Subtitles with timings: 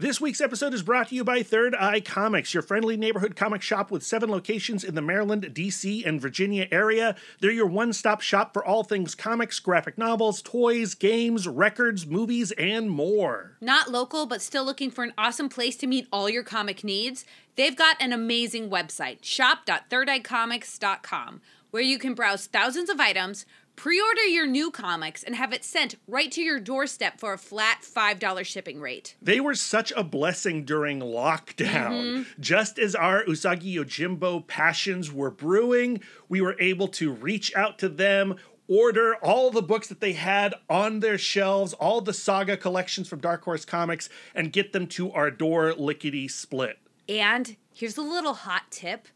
[0.00, 3.62] This week's episode is brought to you by Third Eye Comics, your friendly neighborhood comic
[3.62, 7.16] shop with seven locations in the Maryland, D.C., and Virginia area.
[7.40, 12.52] They're your one stop shop for all things comics, graphic novels, toys, games, records, movies,
[12.52, 13.56] and more.
[13.60, 17.24] Not local, but still looking for an awesome place to meet all your comic needs?
[17.56, 21.40] They've got an amazing website, shop.thirdeyecomics.com,
[21.72, 23.46] where you can browse thousands of items
[23.78, 27.38] Pre order your new comics and have it sent right to your doorstep for a
[27.38, 29.14] flat $5 shipping rate.
[29.22, 31.92] They were such a blessing during lockdown.
[31.92, 32.22] Mm-hmm.
[32.40, 37.88] Just as our Usagi Yojimbo passions were brewing, we were able to reach out to
[37.88, 38.34] them,
[38.66, 43.20] order all the books that they had on their shelves, all the saga collections from
[43.20, 46.80] Dark Horse Comics, and get them to our door lickety split.
[47.08, 49.06] And here's a little hot tip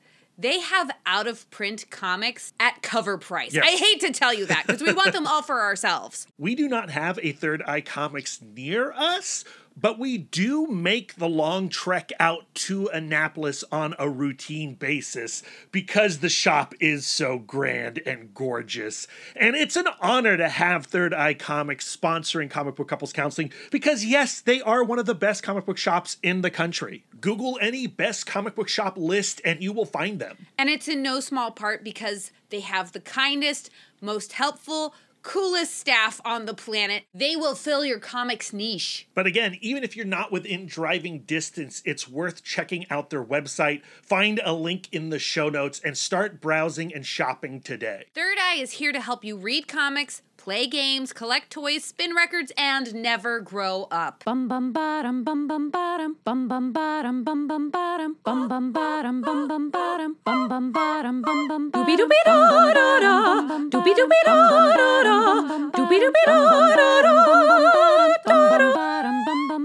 [0.43, 3.55] they have out of print comics at cover price.
[3.55, 3.65] Yes.
[3.67, 6.27] I hate to tell you that because we want them all for ourselves.
[6.39, 9.45] We do not have a Third Eye Comics near us,
[9.77, 16.19] but we do make the long trek out to Annapolis on a routine basis because
[16.19, 19.07] the shop is so grand and gorgeous.
[19.37, 24.05] And it's an honor to have Third Eye Comics sponsoring Comic Book Couples Counseling because,
[24.05, 27.05] yes, they are one of the best comic book shops in the country.
[27.21, 30.47] Google any best comic book shop list and you will find them.
[30.59, 36.21] And it's in no small part because they have the kindest, most helpful, coolest staff
[36.25, 37.05] on the planet.
[37.15, 39.09] They will fill your comics niche.
[39.15, 43.83] But again, even if you're not within driving distance, it's worth checking out their website.
[44.03, 48.07] Find a link in the show notes and start browsing and shopping today.
[48.15, 52.53] Third Eye is here to help you read comics play games, collect toys, spin records,
[52.57, 54.25] and never grow up.
[54.25, 59.21] Bum bum bottom bum bum bottom bum bum bottom bum bum bottom bum bum bottom
[59.21, 62.35] bum bum bottom bum bum bottom bum bum bottom bum bum doobie doobie da
[62.77, 63.15] da da
[63.71, 65.17] doobie doobie da da da
[65.77, 66.37] doobie doobie da
[66.77, 67.63] da da bum bum
[68.25, 69.63] bottom bum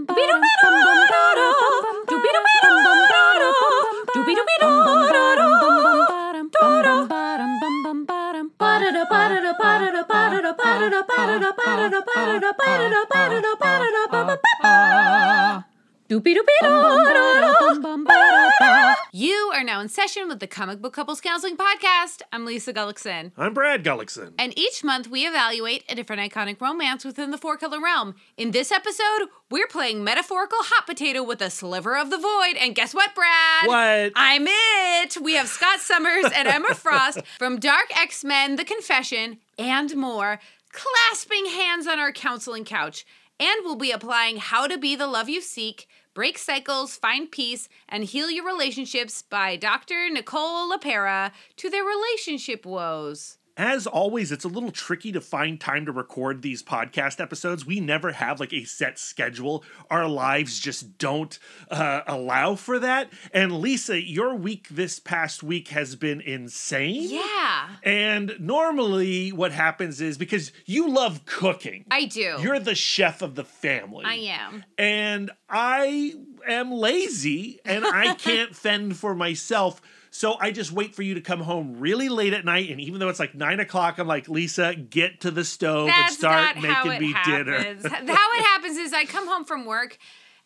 [19.11, 22.21] you are now in session with the Comic Book Couples Counseling Podcast.
[22.31, 23.31] I'm Lisa Gullickson.
[23.37, 24.33] I'm Brad Gullickson.
[24.37, 28.15] And each month we evaluate a different iconic romance within the four color realm.
[28.37, 32.55] In this episode, we're playing metaphorical hot potato with a sliver of the void.
[32.61, 33.65] And guess what, Brad?
[33.65, 34.13] What?
[34.15, 35.17] I'm it.
[35.21, 40.39] We have Scott Summers and Emma Frost from Dark X Men, The Confession, and more
[40.71, 43.05] clasping hands on our counseling couch,
[43.39, 47.69] and we'll be applying How to Be the Love You Seek, Break Cycles, Find Peace,
[47.87, 50.09] and Heal Your Relationships by Dr.
[50.09, 53.36] Nicole LePera to their relationship woes.
[53.57, 57.65] As always, it's a little tricky to find time to record these podcast episodes.
[57.65, 59.63] We never have like a set schedule.
[59.89, 61.37] Our lives just don't
[61.71, 63.11] uh, allow for that.
[63.33, 67.09] And Lisa, your week this past week has been insane.
[67.09, 67.69] Yeah.
[67.81, 72.37] And normally, what happens is because you love cooking, I do.
[72.39, 74.05] You're the chef of the family.
[74.05, 74.63] I am.
[74.77, 76.13] And I
[76.47, 79.81] am lazy and I can't fend for myself.
[80.09, 82.99] So I just wait for you to come home really late at night, and even
[82.99, 86.55] though it's like nine o'clock, I'm like, Lisa, get to the stove That's and start
[86.55, 87.83] making me happens.
[87.83, 87.89] dinner.
[87.89, 89.97] how it happens is I come home from work,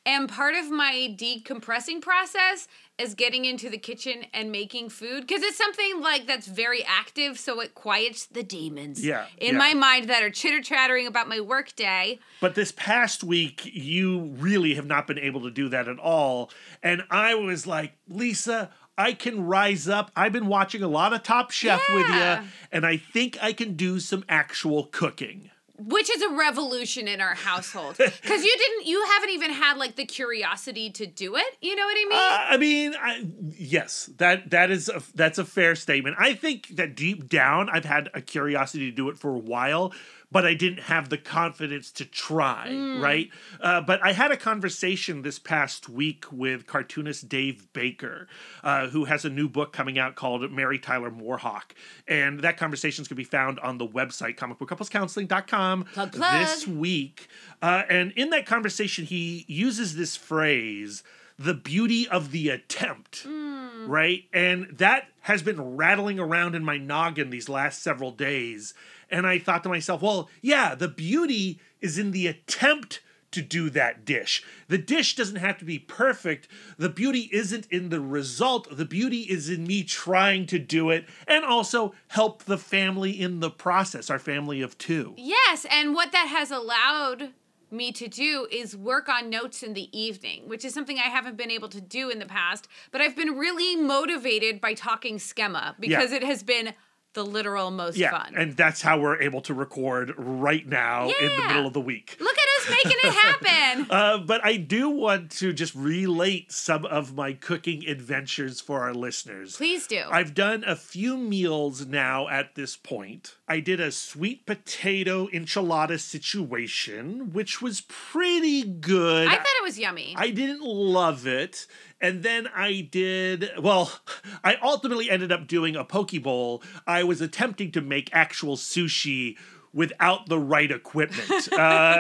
[0.06, 2.68] and part of my decompressing process
[2.98, 7.40] is getting into the kitchen and making food because it's something like that's very active,
[7.40, 9.04] so it quiets the demons.
[9.04, 9.60] Yeah, in yeah.
[9.60, 12.20] my mind that are chitter chattering about my work day.
[12.40, 16.52] But this past week, you really have not been able to do that at all,
[16.82, 20.12] and I was like, Lisa I can rise up.
[20.16, 21.96] I've been watching a lot of Top Chef yeah.
[21.96, 25.50] with you, and I think I can do some actual cooking.
[25.84, 29.96] Which is a revolution in our household because you didn't, you haven't even had like
[29.96, 31.58] the curiosity to do it.
[31.60, 32.20] You know what I mean?
[32.20, 36.18] Uh, I mean, I, yes, that that is a, that's a fair statement.
[36.20, 39.92] I think that deep down, I've had a curiosity to do it for a while
[40.32, 43.02] but I didn't have the confidence to try, mm.
[43.02, 43.30] right?
[43.60, 48.28] Uh, but I had a conversation this past week with cartoonist Dave Baker,
[48.64, 51.72] uh, who has a new book coming out called Mary Tyler MooreHawk.
[52.08, 56.46] And that conversation is going to be found on the website, comicbookcouplescounseling.com plug, plug.
[56.46, 57.28] this week.
[57.62, 61.04] Uh, and in that conversation, he uses this phrase
[61.38, 63.88] the beauty of the attempt, mm.
[63.88, 64.26] right?
[64.32, 68.74] And that has been rattling around in my noggin these last several days.
[69.12, 73.70] And I thought to myself, well, yeah, the beauty is in the attempt to do
[73.70, 74.44] that dish.
[74.68, 76.48] The dish doesn't have to be perfect.
[76.78, 78.76] The beauty isn't in the result.
[78.76, 83.40] The beauty is in me trying to do it and also help the family in
[83.40, 85.14] the process, our family of two.
[85.18, 87.32] Yes, and what that has allowed
[87.72, 91.38] me to do is work on notes in the evening, which is something I haven't
[91.38, 92.68] been able to do in the past.
[92.92, 96.74] But I've been really motivated by talking schema because it has been
[97.14, 98.34] the literal most Yeah, fun.
[98.36, 102.16] and that's how we're able to record right now in the middle of the week.
[102.20, 103.88] Look at making it happen.
[104.02, 108.94] Uh, but I do want to just relate some of my cooking adventures for our
[108.94, 109.56] listeners.
[109.56, 110.04] Please do.
[110.10, 113.36] I've done a few meals now at this point.
[113.48, 119.28] I did a sweet potato enchilada situation, which was pretty good.
[119.28, 120.16] I thought it was yummy.
[120.18, 121.68] I didn't love it.
[122.00, 123.92] And then I did, well,
[124.44, 126.64] I ultimately ended up doing a poke bowl.
[126.88, 129.38] I was attempting to make actual sushi
[129.74, 131.30] without the right equipment.
[131.54, 131.56] uh,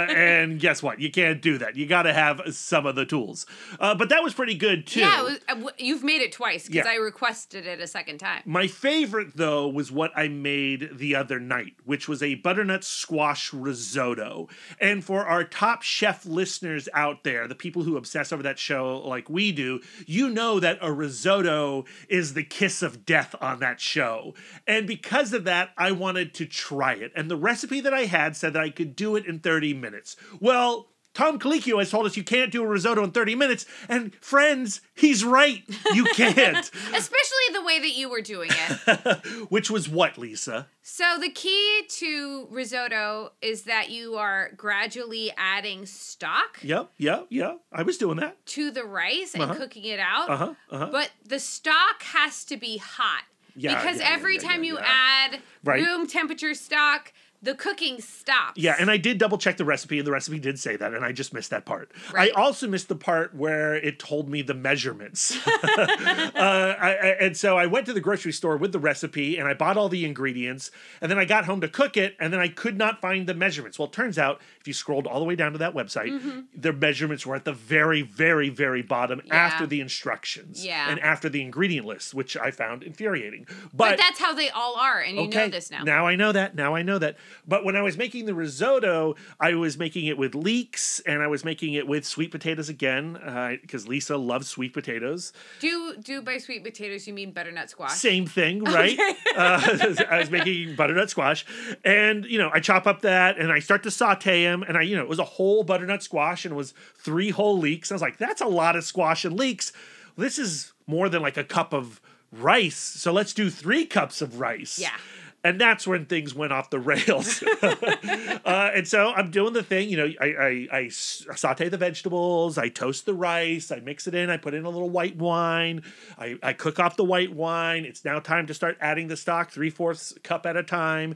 [0.09, 0.99] and guess what?
[0.99, 1.75] You can't do that.
[1.75, 3.45] You got to have some of the tools.
[3.79, 4.99] Uh, but that was pretty good too.
[5.01, 6.91] yeah, was, uh, w- you've made it twice because Yeah.
[6.91, 8.41] I requested it a second time.
[8.45, 13.53] My favorite, though, was what I made the other night, which was a butternut squash
[13.53, 14.47] risotto.
[14.79, 18.99] And for our top chef listeners out there, the people who obsess over that show
[18.99, 23.79] like we do, you know that a risotto is the kiss of death on that
[23.79, 24.33] show.
[24.67, 27.11] And because of that, I wanted to try it.
[27.15, 30.15] And the recipe that I had said that I could do it in 30 minutes.
[30.39, 33.65] Well, Tom Colicchio has told us you can't do a risotto in 30 minutes.
[33.87, 35.61] And friends, he's right.
[35.93, 36.57] You can't.
[36.57, 39.25] Especially the way that you were doing it.
[39.51, 40.67] Which was what, Lisa?
[40.81, 47.59] so the key to risotto is that you are gradually adding stock Yep, yep, yep.
[47.71, 48.43] I was doing that.
[48.47, 49.53] to the rice and Uh-huh.
[49.55, 50.29] cooking it out.
[50.29, 50.89] Uh-huh, uh-huh.
[50.91, 53.23] But the stock has to be hot.
[53.55, 55.83] Yeah, because yeah, every yeah, time you add Right.
[55.83, 57.11] room temperature stock,
[57.43, 58.57] the cooking stops.
[58.61, 61.03] Yeah, and I did double check the recipe, and the recipe did say that, and
[61.03, 61.91] I just missed that part.
[62.13, 62.31] Right.
[62.35, 65.35] I also missed the part where it told me the measurements.
[65.47, 69.47] uh, I, I- and so I went to the grocery store with the recipe, and
[69.47, 70.71] I bought all the ingredients,
[71.01, 73.33] and then I got home to cook it, and then I could not find the
[73.33, 73.77] measurements.
[73.79, 76.39] Well, it turns out if you scrolled all the way down to that website, Mm-hmm.
[76.59, 79.35] the measurements were at the very, very, very bottom Yeah.
[79.35, 80.89] after the instructions Yeah.
[80.89, 83.47] and after the ingredient list, which I found infuriating.
[83.73, 85.83] But that's how they all are, and you know this now.
[85.83, 86.55] Now I know that.
[86.55, 87.17] Now I know that.
[87.47, 91.27] But when I was making the risotto, I was making it with leeks and I
[91.27, 93.13] was making it with sweet potatoes again
[93.61, 95.33] because Lisa loves sweet potatoes.
[95.59, 97.93] Do do by sweet potatoes you mean butternut squash?
[97.93, 98.97] Same thing, right?
[99.31, 99.61] Uh,
[100.09, 101.45] I was making butternut squash,
[101.85, 104.81] and you know I chop up that and I start to saute them, and I
[104.81, 107.91] you know it was a whole butternut squash and it was three whole leeks.
[107.91, 109.71] I was like, that's a lot of squash and leeks.
[110.17, 112.01] This is more than like a cup of
[112.31, 114.77] rice, so let's do three cups of rice.
[114.77, 114.95] Yeah.
[115.43, 117.43] And that's when things went off the rails.
[117.63, 122.69] uh, and so I'm doing the thing, you know, I I saute the vegetables, I
[122.69, 125.83] toast the rice, I mix it in, I put in a little white wine,
[126.17, 127.85] I, I cook off the white wine.
[127.85, 131.15] It's now time to start adding the stock, three fourths cup at a time.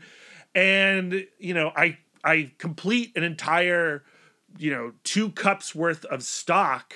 [0.56, 4.04] And, you know, I, I complete an entire,
[4.58, 6.96] you know, two cups worth of stock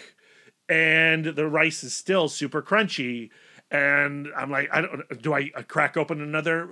[0.69, 3.31] and the rice is still super crunchy.
[3.71, 5.21] And I'm like, I don't.
[5.21, 6.69] Do I crack open another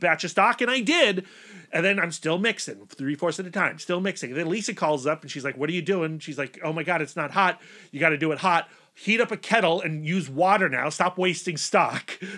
[0.00, 0.60] batch of stock?
[0.60, 1.24] And I did.
[1.72, 4.30] And then I'm still mixing three fourths at a time, still mixing.
[4.30, 6.72] And then Lisa calls up and she's like, "What are you doing?" She's like, "Oh
[6.72, 7.60] my god, it's not hot.
[7.90, 8.68] You got to do it hot.
[8.96, 10.88] Heat up a kettle and use water now.
[10.88, 12.28] Stop wasting stock." so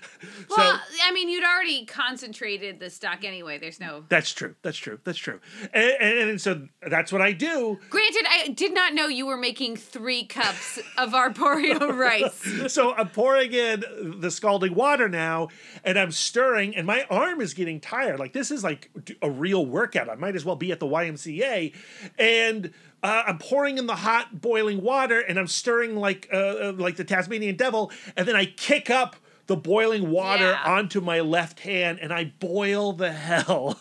[0.57, 3.59] Well, I mean, you'd already concentrated the stock anyway.
[3.59, 4.05] There's no.
[4.09, 4.55] that's true.
[4.63, 4.99] That's true.
[5.05, 5.39] That's true.
[5.75, 7.79] And, and, and so that's what I do.
[7.91, 12.73] Granted, I did not know you were making three cups of arboreal rice.
[12.73, 13.85] so I'm pouring in
[14.19, 15.49] the scalding water now,
[15.85, 18.19] and I'm stirring, and my arm is getting tired.
[18.19, 18.91] Like this is like
[19.23, 20.09] a real workout.
[20.09, 21.75] I might as well be at the YMCA,
[22.19, 26.73] and uh, I'm pouring in the hot boiling water, and I'm stirring like uh, uh,
[26.77, 29.17] like the Tasmanian devil, and then I kick up
[29.47, 30.61] the boiling water Yeah.
[30.65, 33.79] onto my left hand and I boil the hell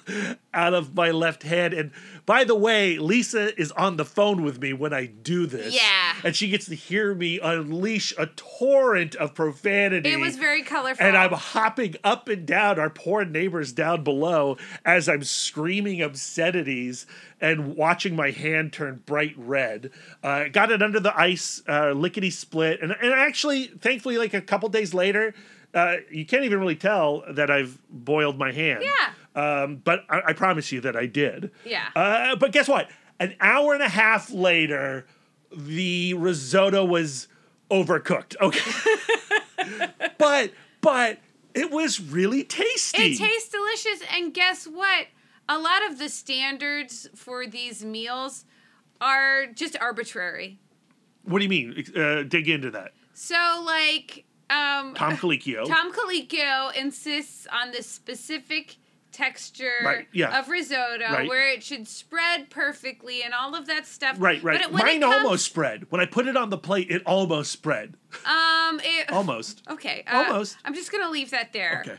[0.53, 1.73] out of my left hand.
[1.73, 1.89] And
[2.25, 5.75] by the way, Lisa is on the phone with me when I do this.
[5.75, 6.15] Yeah.
[6.23, 10.11] And she gets to hear me unleash a torrent of profanity.
[10.11, 11.05] It was very colorful.
[11.05, 17.05] and I'm hopping up and down our poor neighbors down below as I'm screaming obscenities
[17.39, 19.91] and watching my hand turn bright red.
[20.23, 22.81] Uh, got it under the ice, uh, lickety split.
[22.81, 25.35] And, and actually, thankfully, like a couple days later,
[25.75, 28.83] uh, you can't even really tell that I've boiled my hand.
[28.83, 29.09] Yeah.
[29.35, 31.51] Um, but I, I promise you that I did.
[31.65, 31.87] Yeah.
[31.95, 32.89] Uh, but guess what?
[33.19, 35.05] An hour and a half later,
[35.55, 37.27] the risotto was
[37.69, 38.35] overcooked.
[38.41, 39.87] Okay.
[40.17, 40.51] but
[40.81, 41.19] but
[41.53, 43.01] it was really tasty.
[43.13, 45.07] It tastes delicious, and guess what?
[45.47, 48.45] A lot of the standards for these meals
[49.01, 50.59] are just arbitrary.
[51.23, 51.83] what do you mean?
[51.95, 52.93] Uh, dig into that.
[53.13, 55.67] So, like, um, Tom Colicchio.
[55.67, 58.77] Tom Colicchio insists on this specific
[59.15, 60.37] texture Right, yeah.
[60.39, 61.27] of risotto Right.
[61.27, 64.17] where it should spread perfectly and all of that stuff.
[64.19, 64.59] Right, right.
[64.61, 65.89] But it, Mine comes, almost spread.
[65.89, 67.95] When I put it on the plate, it almost spread.
[68.25, 69.63] um it, Almost.
[69.69, 70.03] Okay.
[70.05, 70.57] Uh, Almost.
[70.65, 71.83] I'm just gonna leave that there.
[71.85, 71.97] Okay.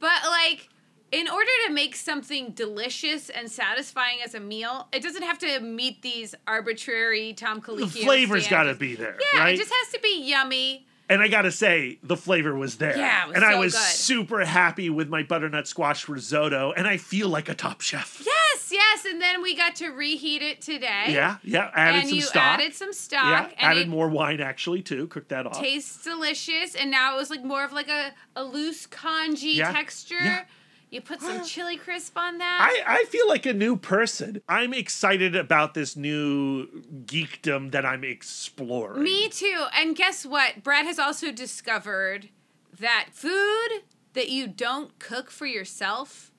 [0.00, 0.68] But like,
[1.12, 5.60] in order to make something delicious and satisfying as a meal, it doesn't have to
[5.60, 7.92] meet these arbitrary Tom Colicchio.
[7.92, 9.54] The flavor's got to be there, Yeah, right?
[9.54, 10.86] it just has to be yummy.
[11.08, 12.96] And I gotta say, the flavor was there.
[12.96, 13.80] Yeah, it was and I was good.
[13.82, 18.22] super happy with my butternut squash risotto, and I feel like a top chef.
[18.24, 21.06] Yes, yes, and then we got to reheat it today.
[21.08, 21.70] Yeah, yeah.
[21.74, 22.42] Added and some you stock.
[22.42, 23.50] added some stock.
[23.50, 25.06] yeah, and added more wine actually too.
[25.08, 25.58] Cooked that off.
[25.60, 29.72] Tastes delicious, and now it was like more of like a, a loose congee Yeah,
[29.72, 30.14] texture.
[30.20, 30.44] yeah.
[30.90, 32.82] You put some chili crisp on that.
[32.86, 34.40] I, I feel like a new person.
[34.48, 36.66] I'm excited about this new
[37.04, 39.02] geekdom that I'm exploring.
[39.02, 39.66] Me too.
[39.74, 40.62] And guess what?
[40.62, 42.30] Brad has also discovered
[42.78, 43.82] that food
[44.14, 46.32] that you don't cook for yourself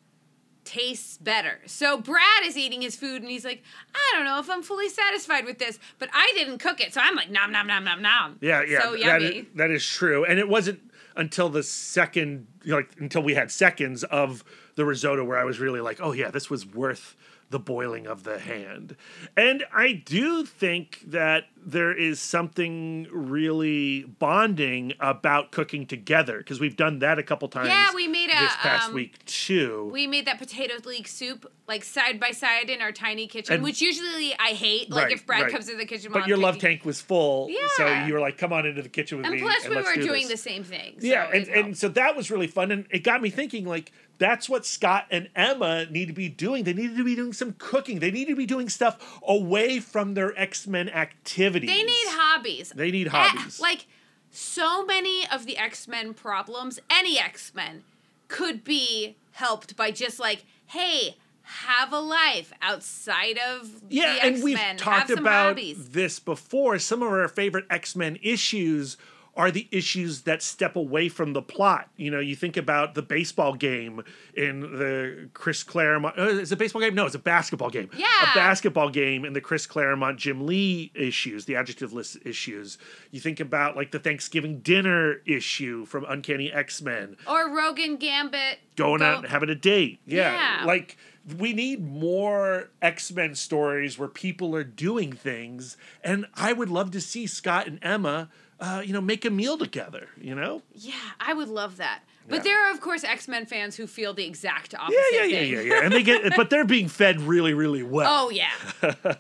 [0.70, 1.60] tastes better.
[1.66, 3.64] So Brad is eating his food and he's like,
[3.96, 6.94] I don't know if I'm fully satisfied with this, but I didn't cook it.
[6.94, 8.38] So I'm like, nom, nom, nom, nom, nom.
[8.42, 8.82] Yeah, yeah.
[8.82, 9.26] So yummy.
[9.26, 10.26] is, that is true.
[10.26, 10.80] And it wasn't
[11.20, 14.44] until the second, you know, like until we had seconds of
[14.76, 17.18] the risotto where I was really like, oh yeah, this was worth
[17.50, 18.96] the boiling of the hand.
[19.36, 26.76] And I do think that there is something really bonding about cooking together because we've
[26.78, 27.70] done that a couple times.
[27.70, 29.90] Yeah, we made a, this past um, week too.
[29.92, 33.64] We made that potato leek soup like side by side in our tiny kitchen, And-
[33.64, 34.90] which usually I hate.
[34.92, 35.52] Like Right, if Brad right.
[35.52, 37.60] comes to the kitchen, but your love tank was full, yeah.
[37.78, 39.76] so you were like, "Come on into the kitchen with And me." And plus, we
[39.76, 40.44] were do doing this.
[40.44, 41.00] the same thing.
[41.00, 43.92] So yeah, and, and so that was really fun, and it got me thinking like
[44.20, 46.64] that's what Scott and Emma need to be doing.
[46.66, 48.00] They need to be doing some cooking.
[48.00, 51.70] They need to be doing stuff away from their X Men activities.
[51.70, 52.72] They need hobbies.
[52.76, 53.60] They need Eh, hobbies.
[53.60, 53.88] like
[54.30, 57.84] so many of the X Men problems, any X Men
[58.28, 64.36] could be helped by just like, hey, have a life outside of yeah, the and
[64.36, 65.90] X we've talked about hobbies.
[65.90, 66.78] this before.
[66.78, 68.98] Some of our favorite X Men issues
[69.40, 71.88] are the issues that step away from the plot.
[71.96, 74.04] You know, you think about the baseball game
[74.34, 76.20] in the Chris Claremont.
[76.20, 76.94] Uh, is it a baseball game?
[76.94, 77.90] No, it's a basketball game.
[77.96, 78.06] Yeah.
[78.24, 82.78] A basketball game in the Chris Claremont Jim Lee issues, the adjective list issues.
[83.12, 88.60] You think about like the Thanksgiving dinner issue from Uncanny X Men Or Rogan Gambit
[88.76, 90.02] going go- out and having a date.
[90.06, 90.34] Yeah.
[90.34, 90.66] Yeah.
[90.66, 90.98] Like
[91.38, 97.00] we need more X-Men stories where people are doing things and I would love to
[97.00, 100.62] see Scott and Emma uh, you know, make a meal together, you know?
[100.74, 102.02] Yeah, I would love that.
[102.28, 102.42] But Yeah.
[102.44, 105.00] there are, of course, X Men fans who feel the exact opposite.
[105.14, 105.84] Yeah, yeah, yeah, yeah, yeah.
[105.84, 108.08] And they get but they're being fed really, really well.
[108.26, 108.52] Oh yeah.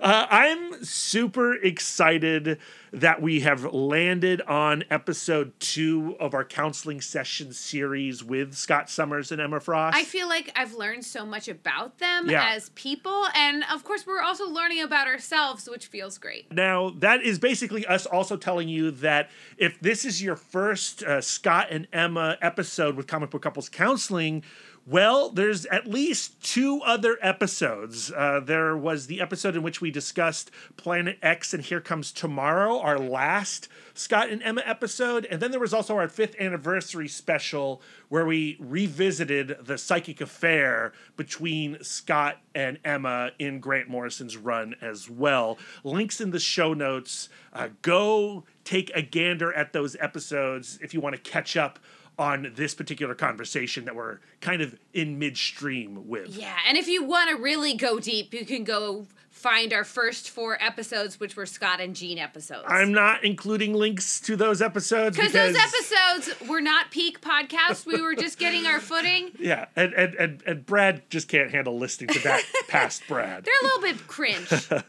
[0.00, 2.58] Uh, I'm super excited
[2.94, 9.32] that we have landed on episode two of our counseling session series with Scott Summers
[9.32, 9.96] and Emma Frost.
[9.96, 12.50] I feel like I've learned so much about them Yeah.
[12.54, 16.52] as people, and of course, we're also learning about ourselves, which feels great.
[16.52, 21.20] Now, that is basically us also telling you that if this is your first uh,
[21.20, 24.44] Scott and Emma episode with Comic Book Couples Counseling,
[24.86, 28.12] well, there's at least two other episodes.
[28.12, 32.78] Uh, there was the episode in which we discussed Planet X and Here Comes Tomorrow,
[32.80, 35.26] our last Scott and Emma episode.
[35.30, 40.92] And then there was also our fifth anniversary special where we revisited the psychic affair
[41.16, 45.58] between Scott and Emma in Grant Morrison's run as well.
[45.82, 47.30] Links in the show notes.
[47.54, 51.78] Uh, go take a gander at those episodes if you want to catch up
[52.18, 56.28] on this particular conversation that we're kind of in midstream with.
[56.28, 59.06] Yeah, and if you want to really go deep, you can go
[59.44, 62.64] find our first four episodes, which were Scott and Jean episodes.
[62.66, 67.84] I'm not including links to those episodes because those episodes were not peak podcasts.
[67.84, 69.32] We were just getting our footing.
[69.38, 73.44] yeah, and, and and and Brad just can't handle listening to that past Brad.
[73.44, 74.48] They're a little bit cringe.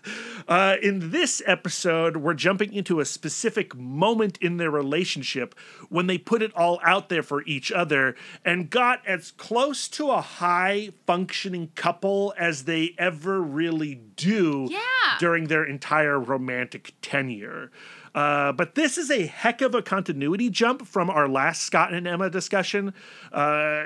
[0.48, 5.56] Uh, in this episode, we're jumping into a specific moment in their relationship
[5.90, 10.12] when they put it all out there for each other and got as close to
[10.12, 15.18] a high functioning couple as they ever really do Yeah.
[15.20, 17.72] during their entire romantic tenure.
[18.14, 22.08] Uh, but this is a heck of a continuity jump from our last Scott and
[22.08, 22.94] Emma discussion.
[23.32, 23.84] Uh,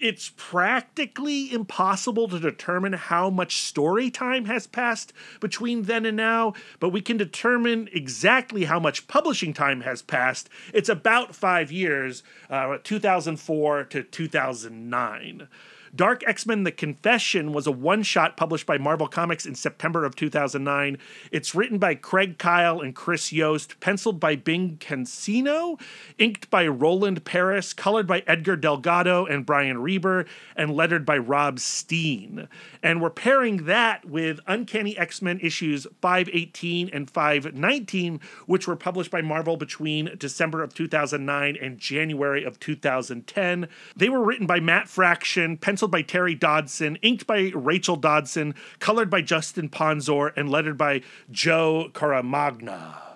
[0.00, 6.54] it's practically impossible to determine how much story time has passed between then and now,
[6.80, 10.48] but we can determine exactly how much publishing time has passed.
[10.72, 15.48] It's about five years, uh, 2004 to 2009.
[15.94, 20.04] Dark X Men The Confession was a one shot published by Marvel Comics in September
[20.04, 20.98] of 2009.
[21.32, 25.80] It's written by Craig Kyle and Chris Yost, penciled by Bing Cansino,
[26.18, 31.58] inked by Roland Paris, colored by Edgar Delgado and Brian Reber, and lettered by Rob
[31.58, 32.48] Steen.
[32.82, 39.10] And we're pairing that with Uncanny X Men issues 518 and 519, which were published
[39.10, 43.68] by Marvel between December of 2009 and January of 2010.
[43.96, 49.10] They were written by Matt Fraction, penciled by Terry Dodson, inked by Rachel Dodson, colored
[49.10, 53.10] by Justin Ponsor, and lettered by Joe Caramagna.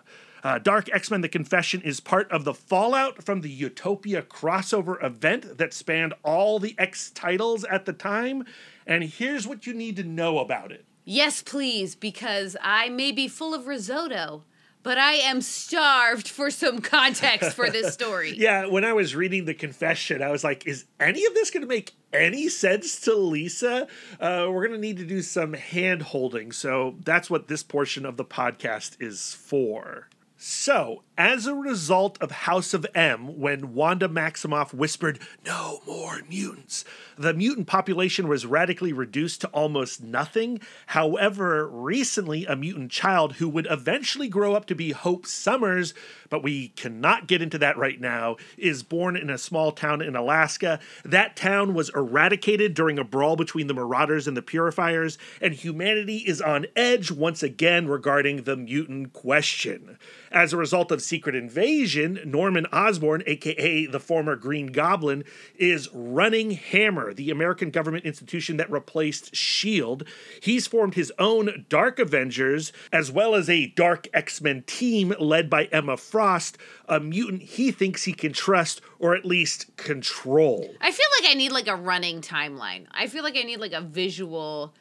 [0.45, 5.03] Uh, Dark X Men The Confession is part of the fallout from the Utopia crossover
[5.03, 8.45] event that spanned all the X titles at the time.
[8.87, 10.85] And here's what you need to know about it.
[11.07, 14.45] Yes, please, because I may be full of risotto,
[14.85, 18.35] but I am starved for some context for this story.
[18.37, 21.63] Yeah, when I was reading the confession, I was like, is any of this going
[21.63, 23.89] to make any sense to Lisa?
[24.21, 26.53] Uh, we're going to need to do some hand holding.
[26.53, 30.09] So that's what this portion of the podcast is for.
[30.37, 36.85] So, as a result of House of M, when Wanda Maximoff whispered, No more mutants,
[37.17, 40.61] the mutant population was radically reduced to almost nothing.
[40.87, 45.95] However, recently, a mutant child who would eventually grow up to be Hope Summers,
[46.29, 50.17] but we cannot get into that right now, is born in a small town in
[50.17, 50.81] Alaska.
[51.05, 56.19] That town was eradicated during a brawl between the Marauders and the Purifiers, and humanity
[56.19, 59.97] is on edge once again regarding the mutant question.
[60.33, 65.25] As a result of Secret Invasion, Norman Osborn, aka the former Green Goblin,
[65.57, 70.07] is running Hammer, the American government institution that replaced S.H.I.E.L.D.
[70.41, 75.49] He's formed his own Dark Avengers, as well as a Dark X Men team led
[75.49, 76.59] by Emma Frost,
[76.89, 80.75] a mutant he thinks he can trust or at least control.
[80.81, 82.87] I feel like I need like a running timeline.
[82.91, 84.75] I feel like I need like a visual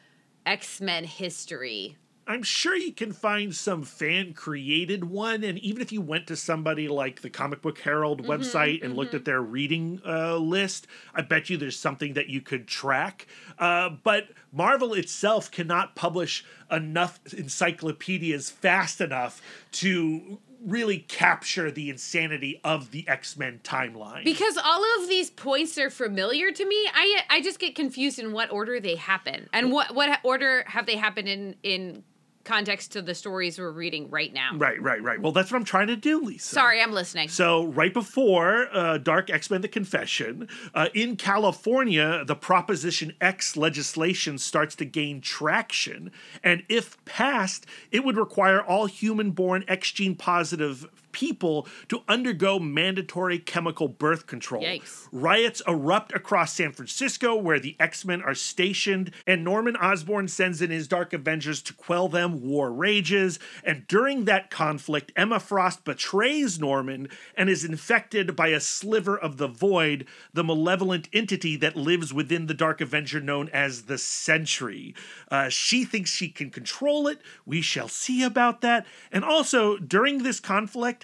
[0.46, 5.44] X Men history I'm sure you can find some fan created one.
[5.44, 8.90] And even if you went to somebody like the Comic Book Herald mm-hmm, website and
[8.90, 8.98] mm-hmm.
[8.98, 13.26] looked at their reading uh, list, I bet you there's something that you could track.
[13.58, 22.60] Uh, but Marvel itself cannot publish enough encyclopedias fast enough to really capture the insanity
[22.64, 24.24] of the X-Men timeline.
[24.24, 26.88] Because all of these points are familiar to me.
[26.94, 29.48] I I just get confused in what order they happen.
[29.52, 32.02] And what what order have they happened in in
[32.44, 34.50] context to the stories we're reading right now.
[34.54, 35.20] Right, right, right.
[35.20, 36.54] Well, that's what I'm trying to do, Lisa.
[36.54, 37.28] Sorry, I'm listening.
[37.28, 43.56] So, right before uh, Dark X Men The Confession, uh, in California, the Proposition X
[43.56, 46.10] legislation starts to gain traction.
[46.42, 52.58] And if passed, it would require all human born X gene positive people to undergo
[52.58, 54.62] mandatory chemical birth control.
[54.62, 55.08] Yikes.
[55.10, 60.60] Riots erupt across San Francisco, where the X Men are stationed, and Norman Osborn sends
[60.60, 62.42] in his Dark Avengers to quell them.
[62.42, 68.60] War rages, and during that conflict, Emma Frost betrays Norman and is infected by a
[68.60, 73.82] sliver of the Void, the malevolent entity that lives within the Dark Avenger known as
[73.82, 74.94] the Sentry.
[75.30, 77.20] Uh, she thinks she can control it.
[77.46, 78.84] We shall see about that.
[79.12, 81.03] And also, during this conflict,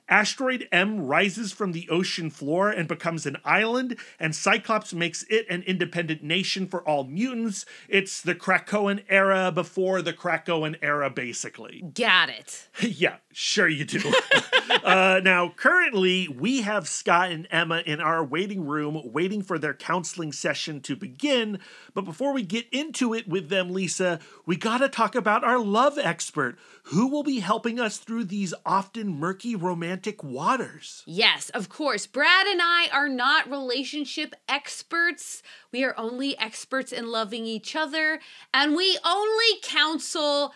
[0.11, 5.45] Asteroid M rises from the ocean floor and becomes an island, and Cyclops makes it
[5.49, 7.65] an independent nation for all mutants.
[7.87, 11.81] It's the Krakoan era before the Krakoan era, basically.
[11.95, 12.67] Got it.
[12.81, 14.01] yeah, sure you do.
[14.83, 19.73] uh, now, currently, we have Scott and Emma in our waiting room waiting for their
[19.73, 21.57] counseling session to begin.
[21.93, 25.97] But before we get into it with them, Lisa, we gotta talk about our love
[25.97, 31.03] expert who will be helping us through these often murky romantic waters.
[31.05, 32.07] Yes, of course.
[32.07, 35.41] Brad and I are not relationship experts.
[35.71, 38.19] We are only experts in loving each other,
[38.53, 40.53] and we only counsel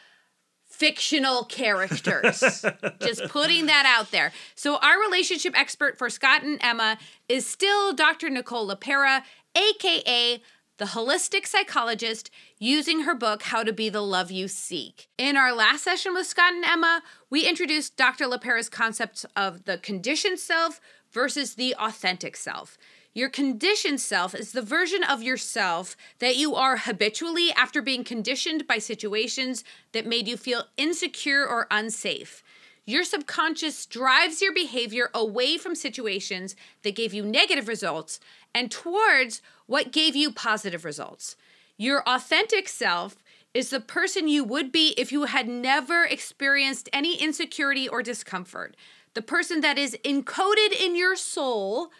[0.65, 2.65] fictional characters.
[2.99, 4.31] Just putting that out there.
[4.55, 6.97] So, our relationship expert for Scott and Emma
[7.29, 8.29] is still Dr.
[8.29, 9.21] Nicole LePera,
[9.55, 10.41] aka
[10.77, 15.07] the holistic psychologist, using her book, How to Be the Love You Seek.
[15.17, 18.25] In our last session with Scott and Emma, we introduced Dr.
[18.25, 22.77] LePera's concepts of the conditioned self versus the authentic self.
[23.13, 28.67] Your conditioned self is the version of yourself that you are habitually after being conditioned
[28.67, 32.43] by situations that made you feel insecure or unsafe.
[32.85, 38.19] Your subconscious drives your behavior away from situations that gave you negative results
[38.53, 41.35] and towards what gave you positive results.
[41.77, 43.17] Your authentic self
[43.53, 48.75] is the person you would be if you had never experienced any insecurity or discomfort.
[49.15, 51.91] The person that is encoded in your soul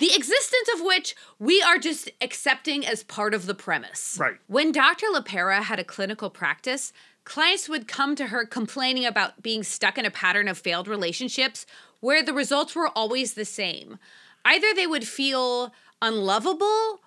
[0.00, 4.16] the existence of which we are just accepting as part of the premise.
[4.18, 4.38] Right.
[4.46, 5.06] When Dr.
[5.14, 10.06] LePera had a clinical practice, clients would come to her complaining about being stuck in
[10.06, 11.66] a pattern of failed relationships
[12.00, 13.98] where the results were always the same.
[14.44, 17.00] Either they would feel unlovable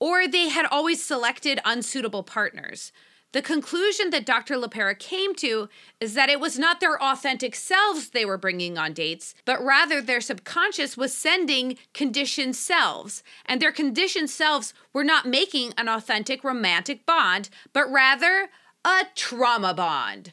[0.00, 2.92] or they had always selected unsuitable partners.
[3.32, 4.56] The conclusion that Dr.
[4.56, 5.70] LePera came to
[6.00, 10.02] is that it was not their authentic selves they were bringing on dates, but rather
[10.02, 16.44] their subconscious was sending conditioned selves, and their conditioned selves were not making an authentic
[16.44, 18.50] romantic bond, but rather
[18.84, 20.32] a trauma bond.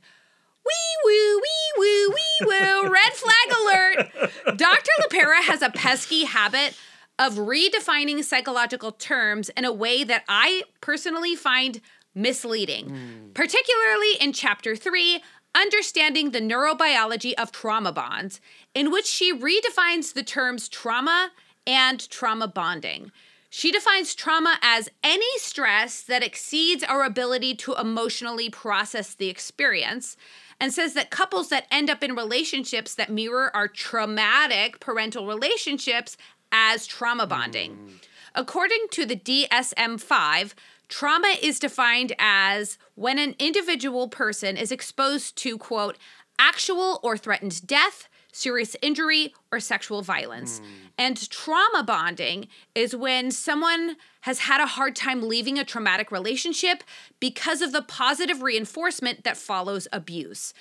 [0.66, 4.58] Wee woo, wee woo, wee woo, red flag alert.
[4.58, 4.92] Dr.
[5.02, 6.78] LePera has a pesky habit
[7.18, 11.82] of redefining psychological terms in a way that I personally find
[12.16, 13.32] misleading, hmm.
[13.34, 15.22] particularly in chapter three,
[15.56, 18.40] Understanding the Neurobiology of Trauma Bonds,
[18.76, 21.32] in which she redefines the terms trauma
[21.66, 23.12] and trauma bonding.
[23.50, 30.16] She defines trauma as any stress that exceeds our ability to emotionally process the experience
[30.60, 36.18] and says that couples that end up in relationships that mirror our traumatic parental relationships
[36.52, 37.76] as trauma bonding.
[37.76, 37.92] Mm.
[38.36, 40.56] According to the DSM 5,
[40.88, 45.98] trauma is defined as when an individual person is exposed to, quote,
[46.38, 50.60] actual or threatened death, serious injury, or sexual violence.
[50.60, 50.66] Hmm.
[50.98, 56.84] And trauma bonding is when someone has had a hard time leaving a traumatic relationship
[57.20, 60.54] because of the positive reinforcement that follows abuse.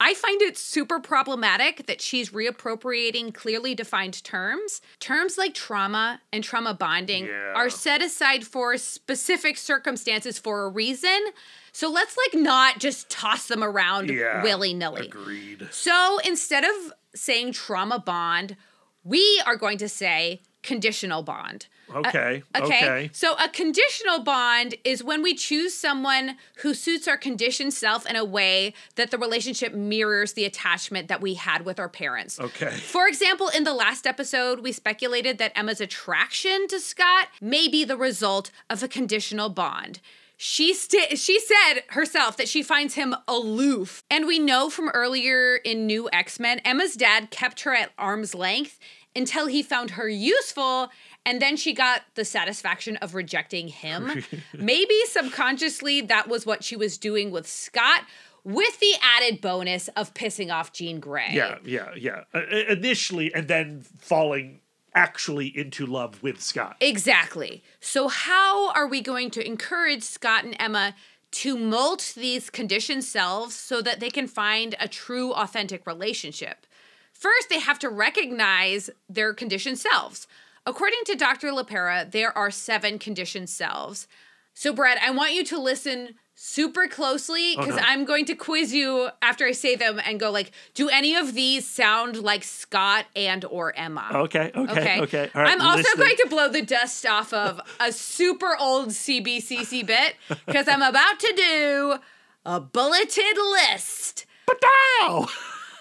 [0.00, 4.80] I find it super problematic that she's reappropriating clearly defined terms.
[4.98, 7.52] Terms like trauma and trauma bonding Yeah.
[7.54, 11.26] are set aside for specific circumstances for a reason.
[11.70, 14.42] So let's like not just toss them around Yeah.
[14.42, 15.06] willy nilly.
[15.06, 15.68] Agreed.
[15.70, 18.56] So instead of saying trauma bond,
[19.04, 21.66] we are going to say conditional bond.
[21.92, 22.42] Okay.
[22.54, 22.76] Uh, Okay.
[22.84, 23.10] okay.
[23.12, 28.14] So a conditional bond is when we choose someone who suits our conditioned self in
[28.16, 32.38] a way that the relationship mirrors the attachment that we had with our parents.
[32.38, 32.70] Okay.
[32.70, 37.84] For example, in the last episode, we speculated that Emma's attraction to Scott may be
[37.84, 40.00] the result of a conditional bond.
[40.44, 44.02] She sta- she said herself that she finds him aloof.
[44.10, 48.80] And we know from earlier in New X-Men, Emma's dad kept her at arm's length
[49.14, 50.90] until he found her useful
[51.24, 54.24] and then she got the satisfaction of rejecting him.
[54.52, 58.02] Maybe subconsciously that was what she was doing with Scott
[58.42, 61.30] with the added bonus of pissing off Jean Grey.
[61.30, 62.24] Yeah, yeah, yeah.
[62.34, 64.58] Uh, initially, and then falling
[64.94, 66.76] actually into love with Scott.
[66.80, 67.62] Exactly.
[67.80, 70.94] So, how are we going to encourage Scott and Emma
[71.32, 76.66] to molt these conditioned selves so that they can find a true, authentic relationship?
[77.12, 80.26] First, they have to recognize their conditioned selves.
[80.66, 81.48] According to Dr.
[81.48, 84.06] LePera, there are seven conditioned selves.
[84.54, 87.82] So, Brett, I want you to listen super closely oh, because no.
[87.84, 91.34] I'm going to quiz you after I say them and go like, do any of
[91.34, 94.08] these sound like Scott and or Emma?
[94.12, 95.30] Okay, okay, okay.
[95.34, 96.06] All right, I'm also listening.
[96.06, 100.16] going to blow the dust off of a super old CBCC bit
[100.46, 101.96] because I'm about to do
[102.44, 104.26] a bulleted list.
[104.46, 105.28] Pow!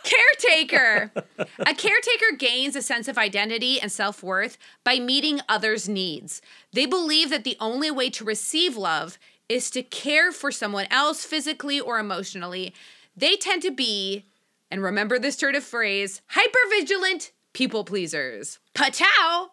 [0.03, 1.11] Caretaker.
[1.59, 6.41] a caretaker gains a sense of identity and self worth by meeting others' needs.
[6.73, 9.17] They believe that the only way to receive love
[9.51, 12.73] is to care for someone else physically or emotionally.
[13.17, 14.25] They tend to be,
[14.71, 18.59] and remember this turn of phrase, hypervigilant people pleasers.
[18.73, 19.49] Patow.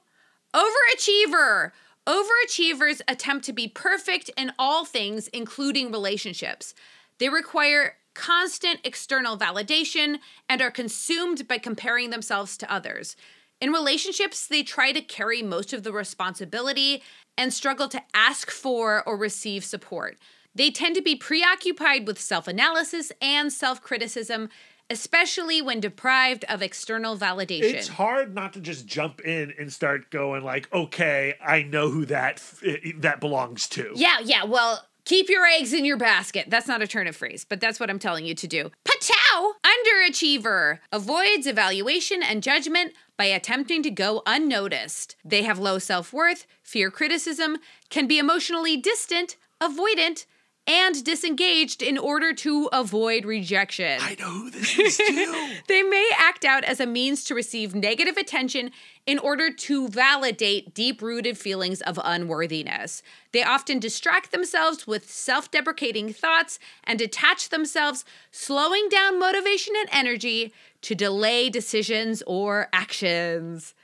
[0.55, 1.73] Overachiever.
[2.07, 6.75] Overachievers attempt to be perfect in all things, including relationships.
[7.19, 13.17] They require constant external validation and are consumed by comparing themselves to others.
[13.61, 17.03] In relationships, they try to carry most of the responsibility
[17.37, 20.16] and struggle to ask for or receive support.
[20.55, 24.49] They tend to be preoccupied with self analysis and self criticism,
[24.90, 27.75] especially when deprived of external validation.
[27.75, 32.07] It's hard not to just jump in and start going like, okay, I know who
[32.07, 32.62] that f-
[32.97, 33.92] that belongs to.
[33.94, 34.44] Yeah, yeah.
[34.44, 36.47] Well, keep your eggs in your basket.
[36.49, 38.71] That's not a turn of phrase, but that's what I'm telling you to do.
[38.85, 39.53] Patow!
[39.64, 45.16] Underachiever avoids evaluation and judgment by attempting to go unnoticed.
[45.25, 47.57] They have low self worth, fear criticism,
[47.88, 50.27] can be emotionally distant, avoidant,
[50.68, 53.98] and disengaged in order to avoid rejection.
[54.02, 55.54] I know who this is too.
[55.66, 58.70] They may act out as a means to receive negative attention
[59.07, 63.02] in order to validate deep rooted feelings of unworthiness.
[63.33, 69.88] They often distract themselves with self deprecating thoughts and detach themselves, slowing down motivation and
[69.90, 70.52] energy
[70.83, 73.74] to delay decisions or actions.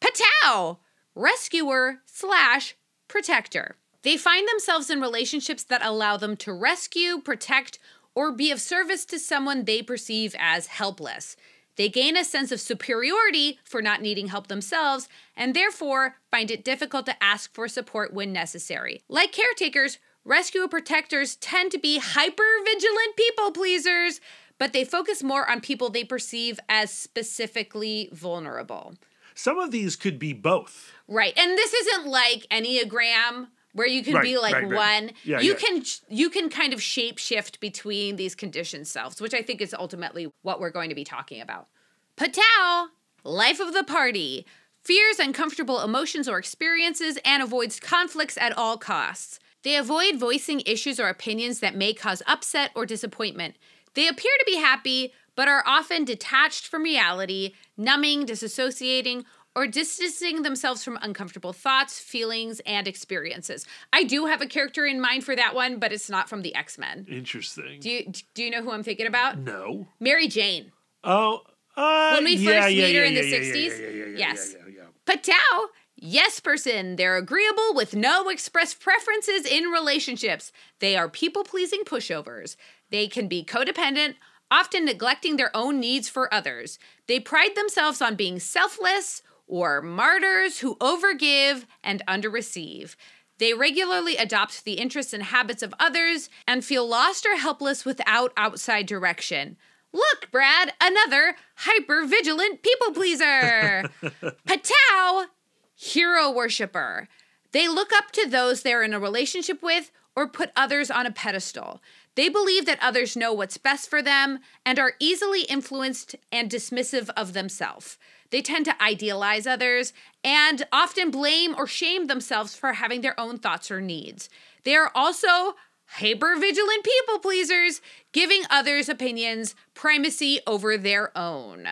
[0.00, 0.78] Patow!
[1.14, 2.74] rescuer slash
[3.06, 3.76] protector.
[4.04, 7.78] They find themselves in relationships that allow them to rescue, protect,
[8.14, 11.36] or be of service to someone they perceive as helpless.
[11.76, 16.64] They gain a sense of superiority for not needing help themselves and therefore find it
[16.64, 19.02] difficult to ask for support when necessary.
[19.08, 24.20] Like caretakers, rescue protectors tend to be hyper vigilant people pleasers,
[24.58, 28.94] but they focus more on people they perceive as specifically vulnerable.
[29.34, 30.92] Some of these could be both.
[31.08, 31.36] Right.
[31.36, 35.00] And this isn't like Enneagram where you can Right, be like right, right.
[35.04, 35.58] one Yeah, you yeah.
[35.58, 39.74] can you can kind of shape shift between these conditioned selves which i think is
[39.74, 41.68] ultimately what we're going to be talking about
[42.16, 42.90] patel
[43.24, 44.46] life of the party
[44.84, 51.00] fears uncomfortable emotions or experiences and avoids conflicts at all costs they avoid voicing issues
[51.00, 53.56] or opinions that may cause upset or disappointment
[53.94, 59.24] they appear to be happy but are often detached from reality numbing disassociating
[59.56, 63.66] or distancing themselves from uncomfortable thoughts, feelings, and experiences.
[63.92, 66.54] I do have a character in mind for that one, but it's not from the
[66.54, 67.06] X Men.
[67.08, 67.80] Interesting.
[67.80, 69.38] Do you do you know who I'm thinking about?
[69.38, 69.86] no.
[70.00, 70.72] Mary Jane.
[71.02, 71.42] Oh.
[71.76, 73.54] Uh, When we yeah, first yeah, meet her yeah, in the yeah, yeah, 60s?
[73.54, 74.54] Yeah, yeah, yeah, yeah, Yes.
[74.54, 74.84] Yeah, yeah, yeah.
[75.06, 76.96] Patau, yes person.
[76.96, 80.52] They're agreeable with no expressed preferences in relationships.
[80.78, 82.54] They are people pleasing pushovers.
[82.90, 84.14] They can be codependent,
[84.52, 86.78] often neglecting their own needs for others.
[87.08, 92.96] They pride themselves on being selfless or martyrs who overgive and underreceive.
[93.38, 98.32] They regularly adopt the interests and habits of others and feel lost or helpless without
[98.36, 99.56] outside direction.
[99.92, 103.88] Look, Brad, another hyper vigilant people pleaser.
[104.46, 105.26] Patau,
[105.74, 107.08] hero worshiper.
[107.52, 111.12] They look up to those they're in a relationship with or put others on a
[111.12, 111.80] pedestal.
[112.16, 117.10] They believe that others know what's best for them and are easily influenced and dismissive
[117.16, 117.98] of themselves.
[118.34, 119.92] They tend to idealize others
[120.24, 124.28] and often blame or shame themselves for having their own thoughts or needs.
[124.64, 125.54] They are also
[125.86, 131.68] hyper vigilant people pleasers, giving others' opinions primacy over their own.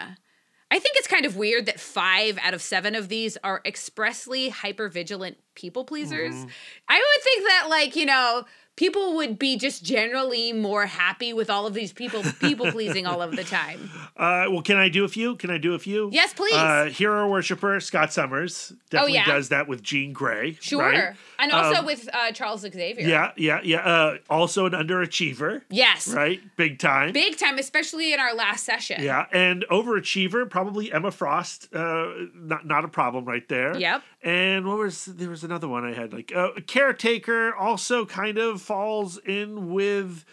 [0.70, 4.50] I think it's kind of weird that five out of seven of these are expressly
[4.50, 6.32] hyper vigilant people pleasers.
[6.32, 6.48] Mm-hmm.
[6.88, 8.44] I would think that, like, you know,
[8.76, 13.20] people would be just generally more happy with all of these people people pleasing all
[13.22, 13.90] of the time.
[14.14, 15.34] Uh, well, can I do a few?
[15.36, 16.10] Can I do a few?
[16.12, 16.52] Yes, please.
[16.54, 19.24] Uh, hero worshiper Scott Summers definitely yeah?
[19.24, 20.58] does that with Jean Grey.
[20.60, 20.80] Sure.
[20.82, 21.14] right?
[21.38, 23.08] And also Um, with uh, Charles Xavier.
[23.08, 23.78] Yeah, yeah, yeah.
[23.78, 26.12] Uh, also an underachiever, Yes.
[26.12, 26.40] right?
[26.56, 27.12] Big time.
[27.14, 29.02] Big time, especially in our last session.
[29.02, 31.74] Yeah, and overachiever, probably Emma Frost.
[31.74, 33.76] Uh, not not a problem right there.
[33.76, 34.02] Yep.
[34.22, 38.61] And what was there was another one I had like uh, caretaker also kind of
[38.62, 40.24] falls in with.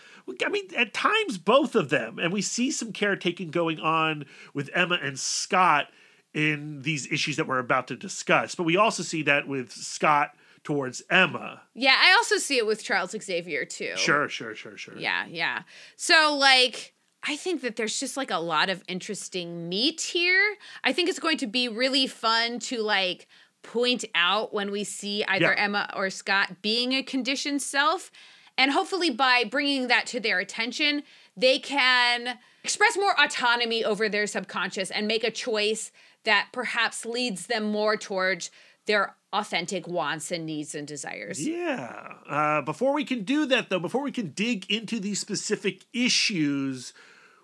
[0.46, 4.70] I mean, at times both of them, and we see some caretaking going on with
[4.76, 5.88] Emma and Scott
[6.34, 8.54] in these issues that we're about to discuss.
[8.54, 11.62] But we also see that with Scott towards Emma.
[11.74, 13.94] Yeah, I also see it with Charles Xavier too.
[13.96, 14.98] Sure, sure, sure, sure.
[14.98, 15.64] Yeah, yeah.
[15.96, 20.56] So like I think that there's just like a lot of interesting meat here.
[20.84, 23.28] I think it's going to be really fun to like
[23.62, 25.64] point out when we see either Yeah.
[25.64, 28.12] Emma or Scott being a conditioned self.
[28.58, 31.04] And hopefully, by bringing that to their attention,
[31.38, 35.92] they can express more autonomy over their subconscious and make a choice
[36.26, 38.52] that perhaps leads them more towards
[38.86, 41.48] their authentic wants and needs and desires.
[41.48, 42.14] Yeah.
[42.28, 46.92] Uh, before we can do that, though, before we can dig into these specific issues,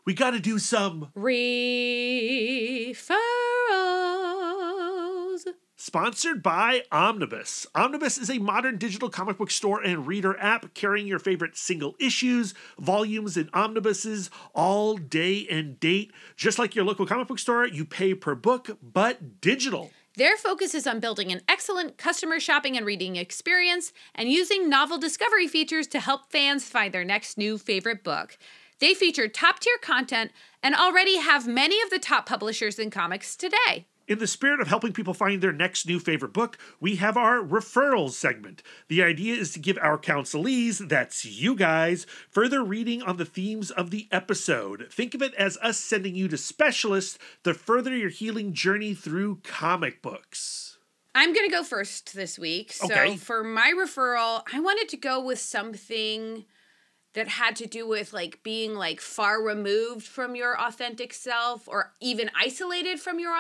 [0.05, 3.15] we got to do some Referrals.
[5.77, 7.67] Sponsored by Omnibus.
[7.75, 11.95] Omnibus is a modern digital comic book store and reader app carrying your favorite single
[11.99, 16.13] issues, volumes, and omnibuses all day and date.
[16.37, 19.91] Just like your local comic book store, you pay per book, but digital.
[20.15, 24.97] Their focus is on building an excellent customer shopping and reading experience and using novel
[24.97, 28.37] discovery features to help fans find their next new favorite book.
[28.79, 30.31] They feature top tier content
[30.63, 33.87] and already have many of the top publishers in comics today.
[34.07, 37.39] In the spirit of helping people find their next new favorite book, we have our
[37.39, 38.61] referrals segment.
[38.87, 43.71] The idea is to give our counselees, that's you guys, further reading on the themes
[43.71, 44.87] of the episode.
[44.91, 49.39] Think of it as us sending you to specialists to further your healing journey through
[49.43, 50.77] comic books.
[51.15, 52.73] I'm going to go first this week.
[52.73, 53.17] So, Okay.
[53.17, 56.45] for my referral, I wanted to go with something
[57.15, 61.93] that had to do with like being like far removed from your authentic self or
[61.99, 63.33] even isolated from your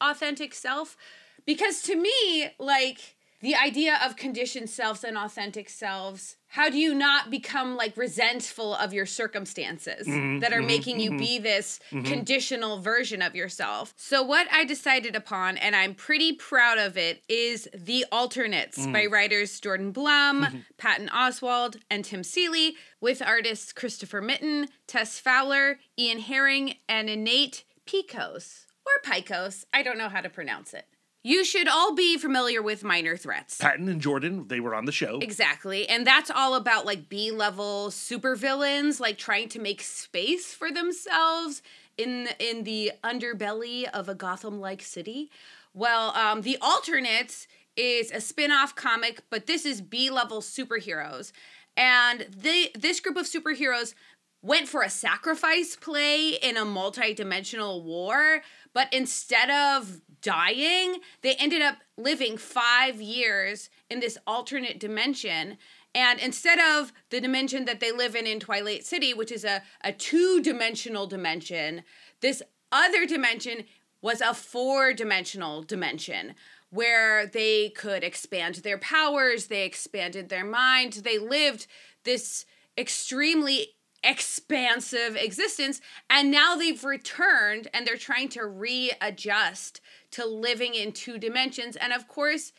[0.00, 0.96] authentic self?
[1.44, 6.94] Because to me like the idea of conditioned selves and authentic selves how do you
[6.94, 12.78] not become like resentful of your circumstances Mm-hmm, that are making you be this conditional
[12.80, 17.68] version of yourself so what i decided upon and i'm pretty proud of it is
[17.74, 18.92] the alternates Mm.
[18.92, 20.58] by writers jordan blum Mm-hmm.
[20.78, 27.64] Patton Oswalt and tim seeley with artists christopher mitten tess fowler ian herring and innate
[27.86, 30.86] Piekos or Piekos i don't know how to pronounce it
[31.22, 34.92] you should all be familiar with minor threats Patton and Jordan, they were on the
[34.92, 35.18] show.
[35.20, 35.88] Exactly.
[35.88, 41.62] And that's all about like B level supervillains like trying to make space for themselves
[41.96, 45.30] in in the underbelly of a Gotham like city.
[45.74, 51.32] Well, um, the alternates is a spin-off comic, but this is B level superheroes.
[51.76, 53.94] And they this group of superheroes
[54.42, 58.42] went for a sacrifice play in a multi-dimensional war,
[58.74, 65.58] but instead of dying, they ended up living 5 years in this alternate dimension.
[65.94, 69.62] And instead of the dimension that they live in in Twilight City, which is a,
[69.82, 71.82] a two dimensional dimension,
[72.20, 73.64] this other dimension
[74.00, 76.34] was a four dimensional dimension
[76.70, 81.66] where they could expand their powers, they expanded their minds, they lived
[82.04, 82.46] this
[82.78, 90.92] extremely expansive existence and now they've returned and they're trying to readjust to living in
[90.92, 92.52] two dimensions and of course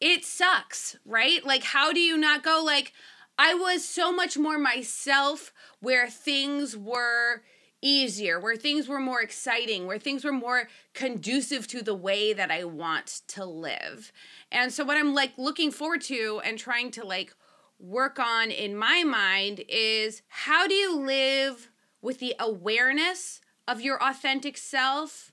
[0.00, 1.44] it sucks right?
[1.44, 2.92] Like how do you not go like
[3.38, 7.42] i was so much more myself where things were
[7.80, 12.50] easier where things were more exciting where things were more conducive to the way that
[12.50, 14.12] i want to live.
[14.50, 17.34] And so what i'm like looking forward to and trying to like
[17.78, 21.70] work on in my mind is how do you live
[22.02, 25.32] with the awareness of your authentic self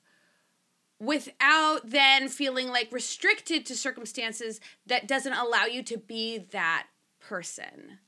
[1.00, 6.88] without then feeling like restricted to circumstances that doesn't allow you to be that
[7.20, 8.00] person.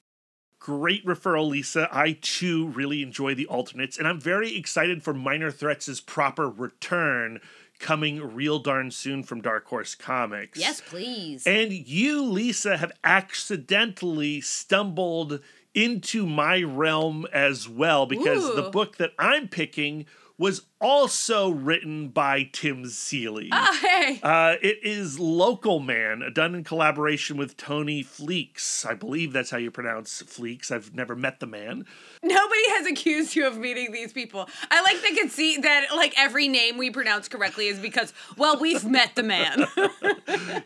[0.59, 1.87] Great referral, Lisa.
[1.91, 7.39] I too really enjoy the alternates, and I'm very excited for Minor Threats' proper return
[7.79, 10.59] coming real darn soon from Dark Horse Comics.
[10.59, 11.45] Yes, please.
[11.45, 15.41] And you, Lisa, have accidentally stumbled
[15.73, 20.05] into my realm as well because the book that I'm picking
[20.37, 23.49] was also written by Tim Seeley.
[23.51, 24.19] oh, hey.
[24.21, 28.85] Uh, it is Local Man, done in collaboration with Tony Fleecs.
[28.85, 30.69] I believe that's how you pronounce Fleecs.
[30.69, 31.85] I've never met the man.
[32.21, 34.47] Nobody has accused you of meeting these people.
[34.69, 38.85] I like the conceit that like every name we pronounce correctly is because, well, we've
[38.85, 39.65] met the man.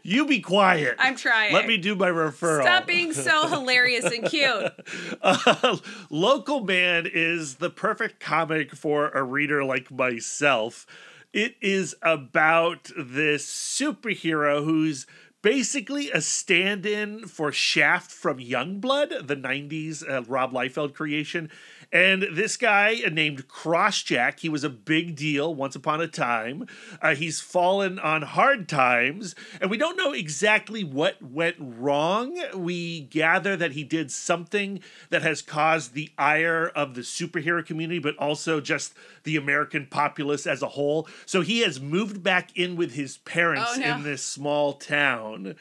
[0.04, 0.96] You be quiet.
[0.98, 1.54] I'm trying.
[1.54, 2.64] Let me do my referral.
[2.64, 4.72] Stop being so hilarious and cute.
[5.22, 5.78] Uh,
[6.10, 10.86] Local Man is the perfect comic for a reader like myself.
[11.34, 15.06] It is about this superhero who's
[15.42, 21.50] basically a stand in for Shaft from Youngblood, the 90s uh, Rob Liefeld creation.
[21.94, 26.66] And this guy uh, named Crossjack, he was a big deal once upon a time.
[27.02, 32.42] Uh, he's fallen on hard times, and we don't know exactly what went wrong.
[32.56, 38.00] We gather that he did something that has caused the ire of the superhero community,
[38.00, 41.08] but also just the American populace as a whole.
[41.26, 43.96] So he has moved back in with his parents Oh, no.
[43.96, 45.56] in this small town.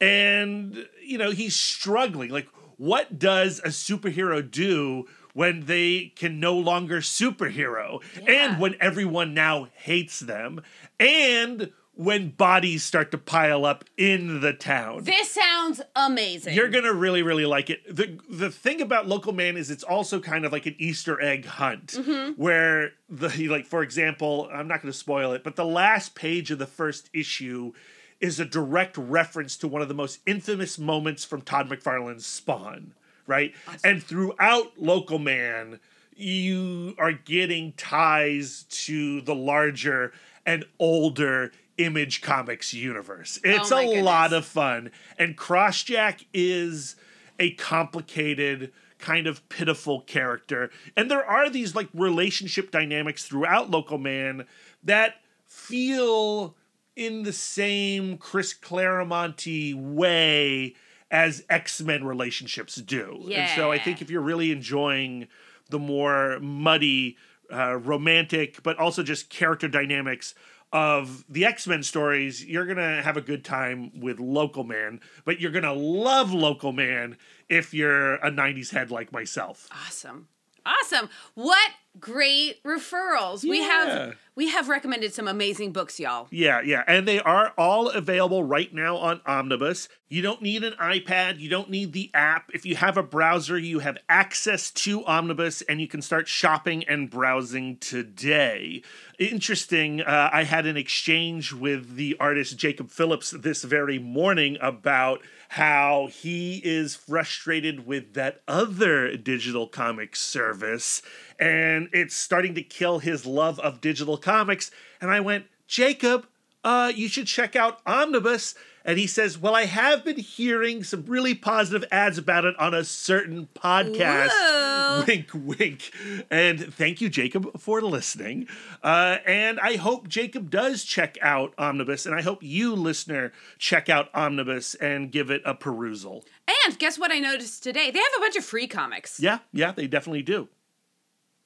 [0.00, 2.30] And, you know, he's struggling.
[2.30, 8.02] Like, what does a superhero do when they can no longer superhero?
[8.22, 8.30] Yeah.
[8.52, 10.62] And when everyone now hates them?
[10.98, 15.04] And when bodies start to pile up in the town?
[15.04, 16.54] This sounds amazing.
[16.54, 17.82] You're gonna really, really like it.
[17.94, 21.44] the The thing about Local Man is it's also kind of like an Easter egg
[21.44, 22.32] hunt, Mm-hmm.
[22.32, 26.58] where the like, for example, I'm not gonna spoil it, but the last page of
[26.58, 27.72] the first issue
[28.20, 32.94] is a direct reference to one of the most infamous moments from Todd McFarlane's Spawn,
[33.26, 33.54] right?
[33.82, 35.80] And throughout Local Man,
[36.16, 40.12] you are getting ties to the larger
[40.46, 43.40] and older Image Comics universe.
[43.44, 44.90] Oh it's Oh a lot of fun.
[45.18, 46.96] And Crossjack is
[47.38, 50.70] a complicated, kind of pitiful character.
[50.96, 54.46] And there are these like relationship dynamics throughout Local Man
[54.84, 56.54] that feel
[56.94, 60.74] in the same Chris Claremonty way
[61.10, 63.24] as X-Men relationships do.
[63.42, 65.28] And so I think if you're really enjoying
[65.70, 67.16] the more muddy,
[67.52, 70.34] uh, romantic, but also just character dynamics
[70.72, 75.40] of the X Men stories, you're to have a good time with Local Man, but
[75.40, 77.16] you're to love Local Man
[77.48, 79.68] if you're a 90s head like myself.
[79.86, 80.26] Awesome.
[80.66, 81.08] Awesome.
[81.34, 83.42] What great referrals.
[83.48, 86.26] We have we have recommended some amazing books, y'all.
[86.30, 86.82] Yeah, yeah.
[86.88, 89.88] And they are all available right now on Omnibus.
[90.08, 92.50] You don't need an iPad, you don't need the app.
[92.52, 96.84] If you have a browser, you have access to Omnibus and you can start shopping
[96.84, 98.82] and browsing today.
[99.18, 105.20] Interesting, uh, I had an exchange with the artist Jacob Phillips this very morning about
[105.50, 111.00] how he is frustrated with that other digital comic service
[111.38, 114.70] and it's starting to kill his love of digital comics.
[115.00, 116.26] And I went, Jacob,
[116.64, 118.54] uh, you should check out Omnibus.
[118.86, 122.74] And he says, Well, I have been hearing some really positive ads about it on
[122.74, 124.28] a certain podcast.
[124.28, 125.04] Whoa.
[125.08, 125.90] Wink, wink.
[126.30, 128.46] And thank you, Jacob, for listening.
[128.82, 132.06] Uh, and I hope Jacob does check out Omnibus.
[132.06, 136.24] And I hope you, listener, check out Omnibus and give it a perusal.
[136.66, 137.90] And guess what I noticed today?
[137.90, 139.18] They have a bunch of free comics.
[139.18, 140.48] Yeah, yeah, they definitely do.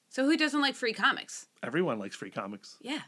[0.09, 1.47] So who doesn't like free comics?
[1.63, 2.77] Everyone likes free comics.
[2.81, 3.03] Yeah.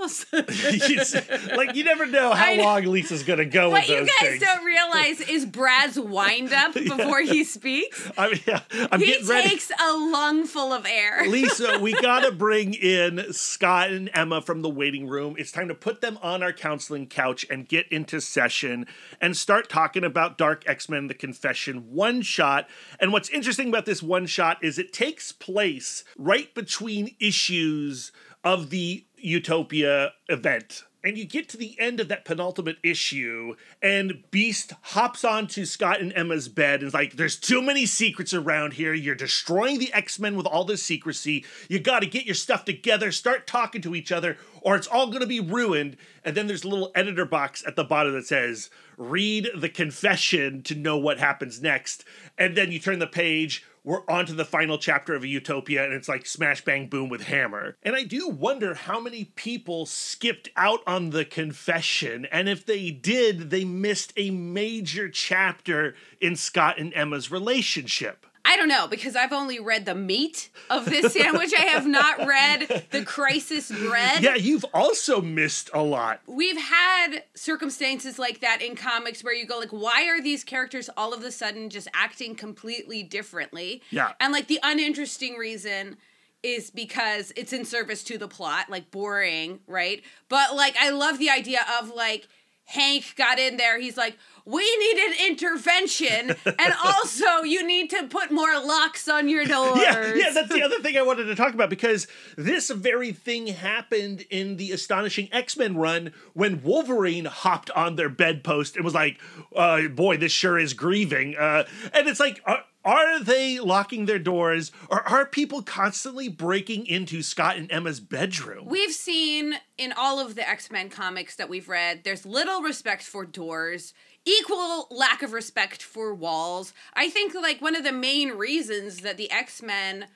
[0.00, 1.56] Referrals.
[1.56, 4.42] like you never know how long Lisa's gonna go what with you guys things.
[4.42, 8.10] don't realize is Brad's wind up before he speaks.
[8.16, 9.48] I mean, yeah, I'm He getting ready.
[9.48, 11.26] takes a lungful of air.
[11.28, 15.34] Lisa, we gotta bring in Scott and Emma from the waiting room.
[15.38, 18.86] It's time to put them on our counseling couch and get into session
[19.20, 22.68] and start talking about Dark X Men The Confession one shot.
[22.98, 28.70] And what's interesting about this one shot is it takes place right between issues of
[28.70, 30.84] the Utopia event.
[31.02, 36.00] And you get to the end of that penultimate issue, and Beast hops onto Scott
[36.00, 38.92] and Emma's bed and is like, There's too many secrets around here.
[38.92, 41.46] You're destroying the X Men with all this secrecy.
[41.70, 45.06] You got to get your stuff together, start talking to each other, or it's all
[45.06, 45.96] going to be ruined.
[46.24, 50.62] And then there's a little editor box at the bottom that says, Read the confession
[50.64, 52.04] to know what happens next.
[52.36, 55.84] And then you turn the page, we're on to the final chapter of a utopia
[55.84, 59.86] and it's like smash bang boom with hammer and i do wonder how many people
[59.86, 66.36] skipped out on the confession and if they did they missed a major chapter in
[66.36, 71.12] scott and emma's relationship I don't know because I've only read the meat of this
[71.18, 71.52] sandwich.
[71.56, 74.22] I have not read the crisis bread.
[74.22, 79.46] yeah you've also missed a lot We've had circumstances like that in comics where you
[79.46, 83.82] go like why are these characters all of a sudden just acting completely differently?
[83.90, 84.12] Yeah.
[84.20, 85.96] And like the uninteresting reason
[86.42, 90.02] is because it's in service to the plot, like boring, right?
[90.30, 92.26] But like I love the idea of like
[92.64, 94.16] Hank got in there, he's like,
[94.50, 99.78] we need an intervention, and also you need to put more locks on your doors.
[99.80, 103.46] Yeah, yeah, that's the other thing I wanted to talk about because this very thing
[103.48, 108.94] happened in the Astonishing X Men run when Wolverine hopped on their bedpost and was
[108.94, 109.20] like,
[109.54, 114.18] uh, "Boy, this sure is grieving." Uh, and it's like, are, are they locking their
[114.18, 118.66] doors, or are people constantly breaking into Scott and Emma's bedroom?
[118.66, 123.02] We've seen in all of the X Men comics that we've read, there's little respect
[123.02, 123.92] for doors,
[124.38, 126.72] equal lack of respect for walls.
[126.94, 130.06] I think, like, one of the main reasons that the X Men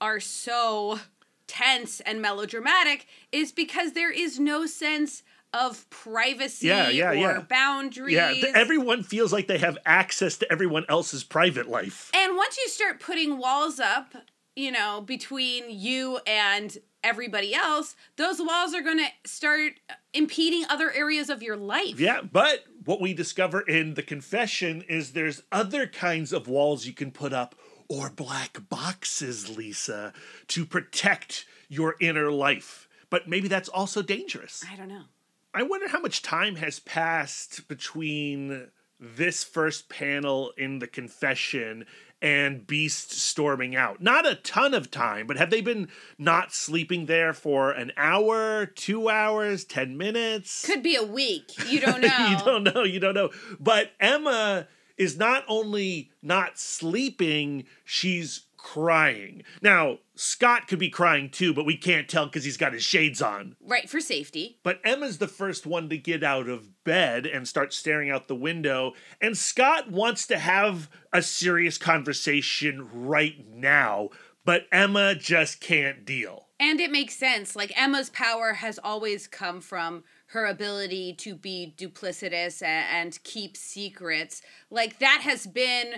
[0.00, 0.98] are so
[1.46, 7.40] tense and melodramatic is because there is no sense of privacy Yeah, yeah, or yeah.
[7.40, 8.14] boundaries.
[8.14, 12.10] yeah, everyone feels like they have access to everyone else's private life.
[12.14, 14.14] And once you start putting walls up,
[14.54, 19.72] you know, between you and everybody else, those walls are going to start
[20.14, 21.98] impeding other areas of your life.
[21.98, 26.92] Yeah, but what we discover in the confession is there's other kinds of walls you
[26.92, 27.54] can put up
[27.88, 30.12] or black boxes, Lisa,
[30.48, 32.88] to protect your inner life.
[33.10, 34.64] But maybe that's also dangerous.
[34.70, 35.04] I don't know.
[35.52, 38.68] I wonder how much time has passed between
[39.00, 41.86] this first panel in the confession
[42.22, 44.02] and Beast storming out.
[44.02, 45.88] Not a ton of time, but have they been
[46.18, 50.64] not sleeping there for an hour, two hours, 10 minutes?
[50.66, 51.52] Could be a week.
[51.66, 52.26] You don't know.
[52.28, 52.84] you don't know.
[52.84, 53.30] You don't know.
[53.58, 59.42] But Emma is not only not sleeping, she's crying.
[59.62, 63.22] Now, Scott could be crying too, but we can't tell because he's got his shades
[63.22, 63.56] on.
[63.58, 64.58] Right, for safety.
[64.62, 68.34] But Emma's the first one to get out of bed and start staring out the
[68.34, 68.92] window.
[69.18, 74.10] And Scott wants to have a serious conversation right now,
[74.44, 76.48] but Emma just can't deal.
[76.60, 77.56] And it makes sense.
[77.56, 84.42] Like Emma's power has always come from her ability to be duplicitous and keep secrets.
[84.68, 85.94] Like that has been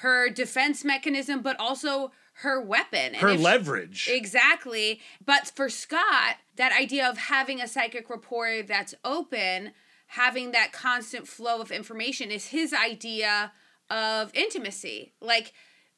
[0.00, 2.10] her defense mechanism, but also
[2.42, 2.98] her weapon.
[3.14, 4.08] And Her if she- leverage.
[4.10, 5.00] Exactly.
[5.24, 9.72] But for Scott, that idea of having a psychic rapport that's open,
[10.08, 13.52] having that constant flow of information is his idea
[13.88, 15.12] of intimacy.
[15.20, 15.52] Like,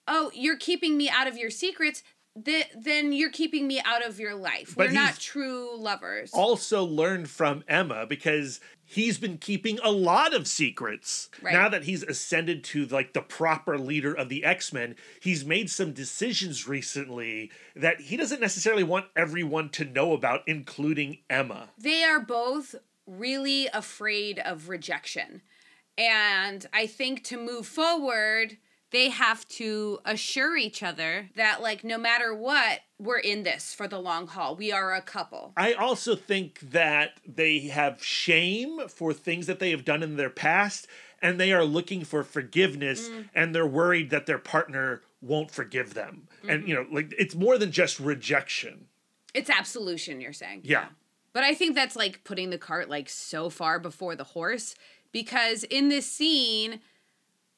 [0.09, 2.03] oh, you're keeping me out of your secrets.
[2.45, 4.75] Th- then you're keeping me out of your life.
[4.77, 6.31] But We're not true lovers.
[6.33, 8.59] Also learned from Emma because
[8.93, 11.31] he's been keeping a lot of secrets.
[11.41, 11.55] Right.
[11.55, 15.93] Now that he's ascended to like the proper leader of the X-Men, he's made some
[15.93, 21.71] decisions recently that he doesn't necessarily want everyone to know about, including Emma.
[21.79, 22.75] they are both
[23.07, 25.43] really afraid of rejection.
[25.99, 28.59] And I think to move forward,
[28.93, 33.89] they have to assure each other that, like, no matter what, we're in this for
[33.89, 34.55] the long haul.
[34.55, 35.53] We are a couple.
[35.57, 40.31] I also think that they have shame for things that they have done in their
[40.31, 40.87] past
[41.21, 43.29] and they are looking for forgiveness mm.
[43.35, 46.29] and they're worried that their partner won't forgive them.
[46.47, 46.69] And mm-hmm.
[46.69, 48.89] you know, like it's more than just rejection.
[49.33, 50.63] It's absolution, you're saying.
[50.65, 50.87] Yeah.
[51.33, 54.75] But I think that's like putting the cart like so far before the horse
[55.13, 56.81] because in this scene,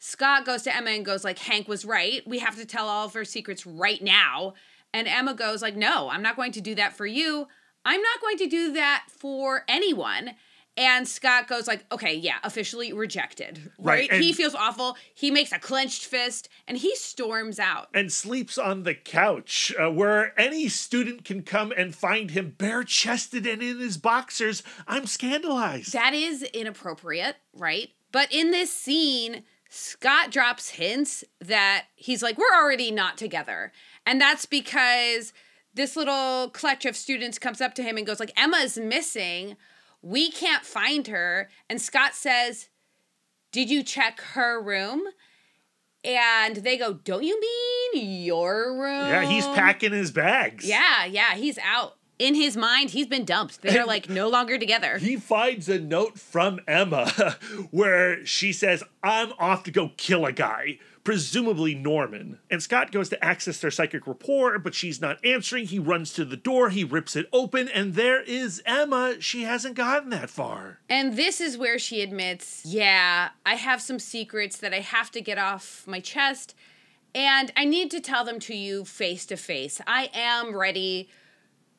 [0.06, 2.20] Scott goes to Emma and goes like Hank was right.
[2.26, 4.52] We have to tell all of our secrets right now.
[4.92, 7.48] And Emma goes like no, I'm not going to do that for you.
[7.86, 10.32] I'm not going to do that for anyone.
[10.76, 14.20] And Scott goes like, "Okay, yeah, officially rejected." Right, Right?
[14.20, 14.96] he feels awful.
[15.14, 17.88] He makes a clenched fist and he storms out.
[17.94, 22.84] and sleeps on the couch uh, where any student can come and find him bare
[22.84, 24.62] chested and in his boxers.
[24.86, 25.94] I'm scandalized.
[25.94, 27.88] That is inappropriate, right?
[28.12, 29.44] But in this scene,
[29.74, 33.72] Scott drops hints that he's like, we're already not together.
[34.06, 35.32] And that's because
[35.74, 39.56] this little clutch of students comes up to him and goes like, Emma's missing.
[40.00, 41.48] We can't find her.
[41.68, 42.68] And Scott says,
[43.50, 45.02] Did you check her room?
[46.04, 49.08] And they go, Don't you mean your room?
[49.08, 50.64] yeah, he's packing his bags.
[50.68, 51.96] Yeah, yeah, he's out.
[52.18, 53.62] In his mind, he's been dumped.
[53.62, 54.98] They're like no longer together.
[54.98, 57.10] He finds a note from Emma
[57.70, 62.38] where she says, I'm off to go kill a guy, presumably Norman.
[62.48, 65.66] And Scott goes to access their psychic rapport, but she's not answering.
[65.66, 69.16] He runs to the door, he rips it open, and there is Emma.
[69.18, 70.78] She hasn't gotten that far.
[70.88, 75.20] And this is where she admits, yeah, I have some secrets that I have to
[75.20, 76.54] get off my chest,
[77.12, 79.80] and I need to tell them to you face to face.
[79.84, 81.08] I am ready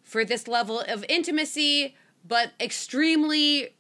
[0.06, 1.96] for this level of intimacy,
[2.26, 3.76] but extremely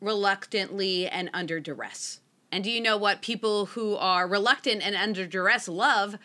[0.00, 2.20] reluctantly and under duress.
[2.52, 6.16] And do you know what people who are reluctant and under duress love?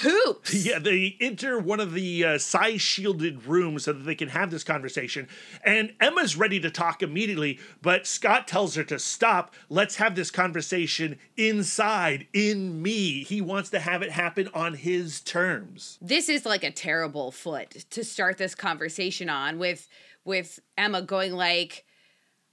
[0.00, 0.54] Hoops.
[0.64, 4.50] Yeah, they enter one of the uh, psi shielded rooms so that they can have
[4.50, 5.28] this conversation.
[5.64, 9.54] And Emma's ready to talk immediately, but Scott tells her to stop.
[9.68, 13.22] Let's have this conversation inside, in me.
[13.24, 15.98] He wants to have it happen on his terms.
[16.00, 19.88] this is like a terrible foot to start this conversation on with
[20.24, 21.84] with Emma going like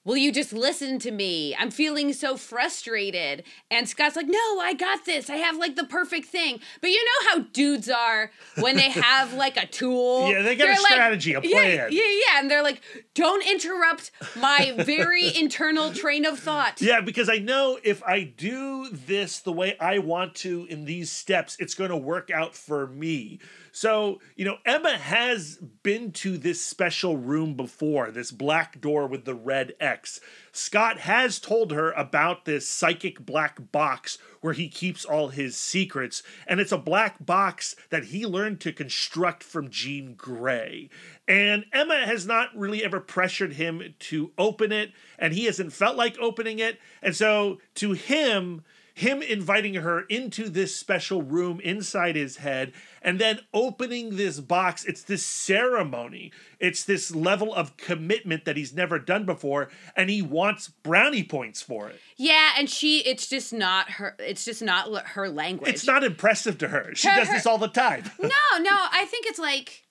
[0.10, 1.56] Will you just listen to me?
[1.56, 3.44] I'm feeling so frustrated.
[3.70, 5.30] And Scott's like, No, I got this.
[5.30, 6.60] I have like the perfect thing.
[6.82, 10.28] But you know how dudes are when they have like a tool?
[10.28, 11.90] Yeah, they got a like- strategy, a Yeah, plan.
[11.92, 12.40] Yeah, yeah.
[12.40, 12.82] And they're like,
[13.14, 16.82] Don't interrupt my very internal train of thought.
[16.82, 21.12] Yeah, because I know if I do this the way I want to in these
[21.12, 23.42] steps, it's going to work out for me.
[23.72, 29.26] So, you know, Emma has been to this special room before, this black door with
[29.26, 30.20] the red X.
[30.52, 36.24] Scott has told her about this psychic black box where he keeps all his secrets,
[36.48, 40.90] and it's a black box that he learned to construct from Jean Grey.
[41.28, 45.96] And Emma has not really ever pressured him to open it, and he hasn't felt
[45.96, 46.80] like opening it.
[47.02, 48.64] And so, to him,
[49.00, 54.84] him inviting her into this special room inside his head and then opening this box.
[54.86, 56.32] It's this ceremony.
[56.60, 61.62] It's this level of commitment that he's never done before and he wants brownie points
[61.62, 62.00] for it.
[62.18, 65.70] Yeah, and she it's just not her it's just not her language.
[65.70, 66.92] it's not impressive to her.
[66.96, 68.04] She Her- does her- this all the time.
[68.22, 69.84] No, no, I think it's like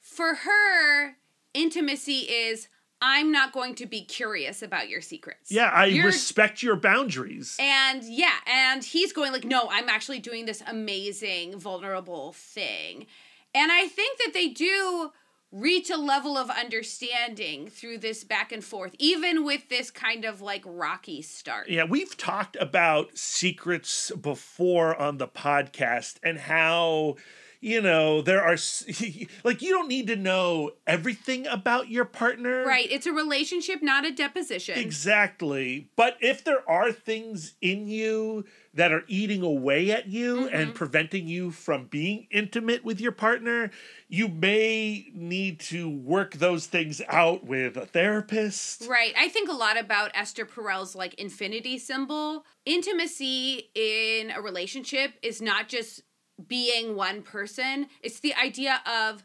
[0.00, 1.16] for her,
[1.54, 2.68] intimacy is
[3.06, 5.52] I'm not going to be curious about your secrets.
[5.52, 10.20] yeah i You're- respect your boundaries And yeah, and he's going like, no, I'm actually
[10.20, 13.06] doing this amazing, vulnerable thing.
[13.54, 15.12] And I think that they do
[15.52, 20.40] reach a level of understanding through this back and forth, even with this kind of
[20.40, 21.68] like rocky start.
[21.68, 27.16] Yeah, we've talked about secrets before on the podcast and how,
[27.64, 28.58] you know, there are
[29.44, 32.62] like you don't need to know everything about your partner.
[32.62, 32.86] Right.
[32.90, 34.78] It's a relationship, not a deposition.
[34.78, 35.88] Exactly.
[35.96, 38.44] But if there are things in you
[38.74, 40.54] that are eating away at you mm-hmm.
[40.54, 43.70] and preventing you from being intimate with your partner,
[44.08, 48.86] you may need to work those things out with a therapist.
[48.86, 49.14] Right.
[49.16, 52.44] I think a lot about Esther Perel's like infinity symbol.
[52.66, 56.02] Intimacy in a relationship is not just
[56.46, 59.24] being one person, it's the idea of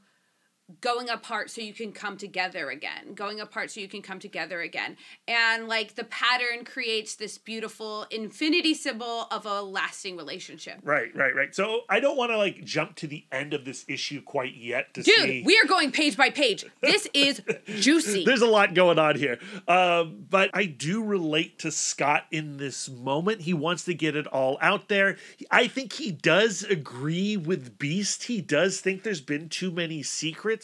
[0.81, 4.61] going apart so you can come together again going apart so you can come together
[4.61, 4.95] again
[5.27, 11.35] and like the pattern creates this beautiful infinity symbol of a lasting relationship Right, right,
[11.35, 11.53] right.
[11.53, 14.93] So I don't want to like jump to the end of this issue quite yet
[14.93, 15.43] to dude see.
[15.45, 19.39] we are going page by page this is juicy There's a lot going on here.
[19.67, 23.41] Um, but I do relate to Scott in this moment.
[23.41, 25.17] He wants to get it all out there.
[25.51, 28.23] I think he does agree with Beast.
[28.23, 30.58] He does think there's been too many secrets.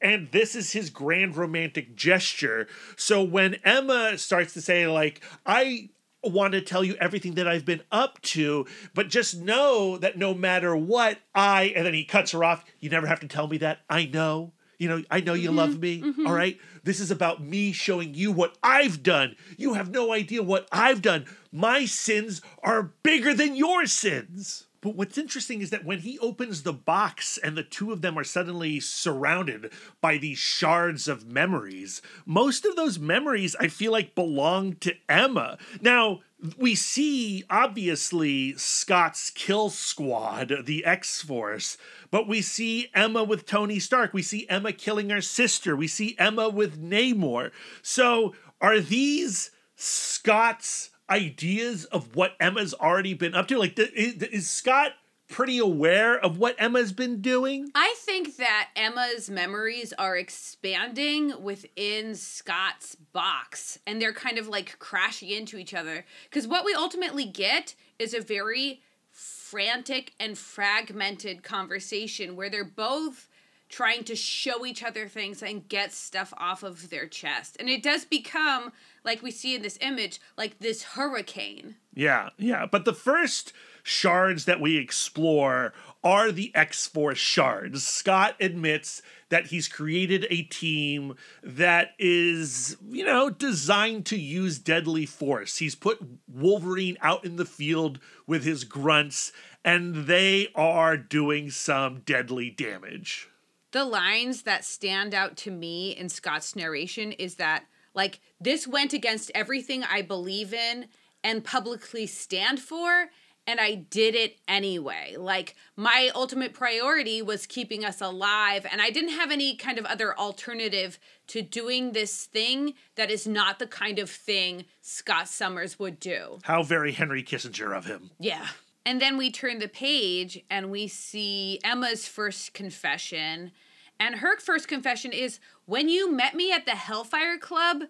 [0.00, 2.66] And this is his grand romantic gesture.
[2.96, 5.90] So when Emma starts to say, like, I
[6.22, 10.34] want to tell you everything that I've been up to, but just know that no
[10.34, 13.58] matter what, I, and then he cuts her off, you never have to tell me
[13.58, 13.80] that.
[13.88, 14.52] I know.
[14.78, 15.58] You know, I know you mm-hmm.
[15.58, 16.00] love me.
[16.00, 16.26] Mm-hmm.
[16.26, 16.58] all right.
[16.84, 19.36] This is about me showing you what I've done.
[19.58, 21.26] You have no idea what I've done.
[21.52, 24.66] My sins are bigger than your sins.
[24.82, 28.18] But what's interesting is that when he opens the box and the two of them
[28.18, 34.14] are suddenly surrounded by these shards of memories, most of those memories I feel like
[34.14, 35.58] belong to Emma.
[35.82, 36.20] Now,
[36.56, 41.76] we see obviously Scott's kill squad, the X Force,
[42.10, 44.14] but we see Emma with Tony Stark.
[44.14, 45.76] We see Emma killing her sister.
[45.76, 47.50] We see Emma with Namor.
[47.82, 53.58] So are these Scott's ideas of what Emma's already been up to?
[53.58, 54.92] Like, is, is Scott
[55.30, 57.70] pretty aware of what Emma's been doing?
[57.74, 64.78] I think that Emma's memories are expanding within Scott's box and they're kind of like
[64.78, 66.04] crashing into each other.
[66.24, 73.28] Because what we ultimately get is a very frantic and fragmented conversation where they're both
[73.70, 77.56] trying to show each other things and get stuff off of their chest.
[77.58, 78.72] And it does become,
[79.04, 81.76] like we see in this image, like this hurricane.
[81.94, 82.66] Yeah, yeah.
[82.70, 83.52] But the first
[83.82, 85.72] shards that we explore
[86.04, 87.82] are the X Force shards.
[87.84, 95.06] Scott admits that he's created a team that is, you know, designed to use deadly
[95.06, 95.58] force.
[95.58, 99.32] He's put Wolverine out in the field with his grunts,
[99.64, 103.29] and they are doing some deadly damage.
[103.72, 107.64] The lines that stand out to me in Scott's narration is that
[107.94, 110.86] like this went against everything I believe in
[111.22, 113.10] and publicly stand for
[113.46, 115.16] and I did it anyway.
[115.18, 119.84] Like my ultimate priority was keeping us alive and I didn't have any kind of
[119.86, 120.98] other alternative
[121.28, 126.38] to doing this thing that is not the kind of thing Scott Summers would do.
[126.42, 128.10] How very Henry Kissinger of him.
[128.18, 128.46] Yeah.
[128.90, 133.52] And then we turn the page and we see Emma's first confession.
[134.00, 137.84] And her first confession is when you met me at the Hellfire Club,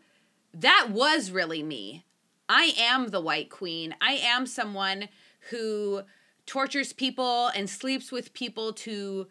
[0.52, 2.04] that was really me.
[2.50, 3.94] I am the White Queen.
[4.02, 5.08] I am someone
[5.48, 6.02] who
[6.44, 9.28] tortures people and sleeps with people to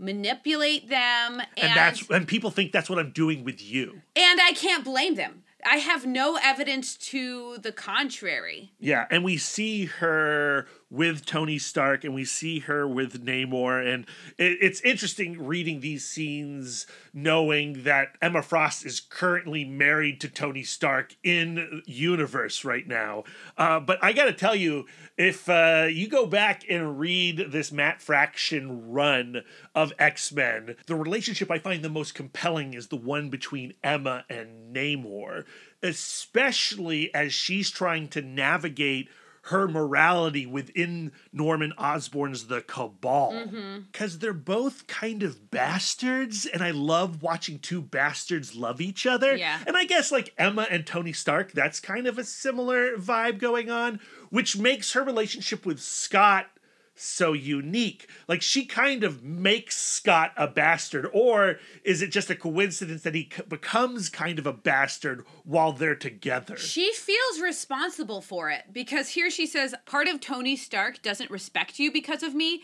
[0.00, 4.02] manipulate them and And that's and people think that's what I'm doing with you.
[4.16, 5.44] and I can't blame them.
[5.64, 8.72] I have no evidence to the contrary.
[8.78, 14.06] Yeah, and we see her with Tony Stark, and we see her with Namor, and
[14.38, 20.62] it, it's interesting reading these scenes, knowing that Emma Frost is currently married to Tony
[20.62, 23.24] Stark in universe right now.
[23.56, 27.72] Uh, but I got to tell you, if uh, you go back and read this
[27.72, 29.42] Matt Fraction run
[29.74, 34.24] of X Men, the relationship I find the most compelling is the one between Emma
[34.28, 35.44] and Namor,
[35.82, 39.08] especially as she's trying to navigate
[39.48, 43.32] her morality within Norman Osborn's The Cabal.
[43.32, 43.80] Mm-hmm.
[43.92, 49.36] Because they're both kind of bastards, and I love watching two bastards love each other.
[49.36, 49.58] Yeah.
[49.66, 53.70] And I guess like Emma and Tony Stark, that's kind of a similar vibe going
[53.70, 56.46] on, which makes her relationship with Scott
[56.94, 58.08] so unique.
[58.28, 63.14] Like she kind of makes Scott a bastard, or is it just a coincidence that
[63.14, 66.56] he c- becomes kind of a bastard while they're together?
[66.56, 71.78] She feels responsible for it because here she says, part of Tony Stark doesn't respect
[71.78, 72.62] you because of me,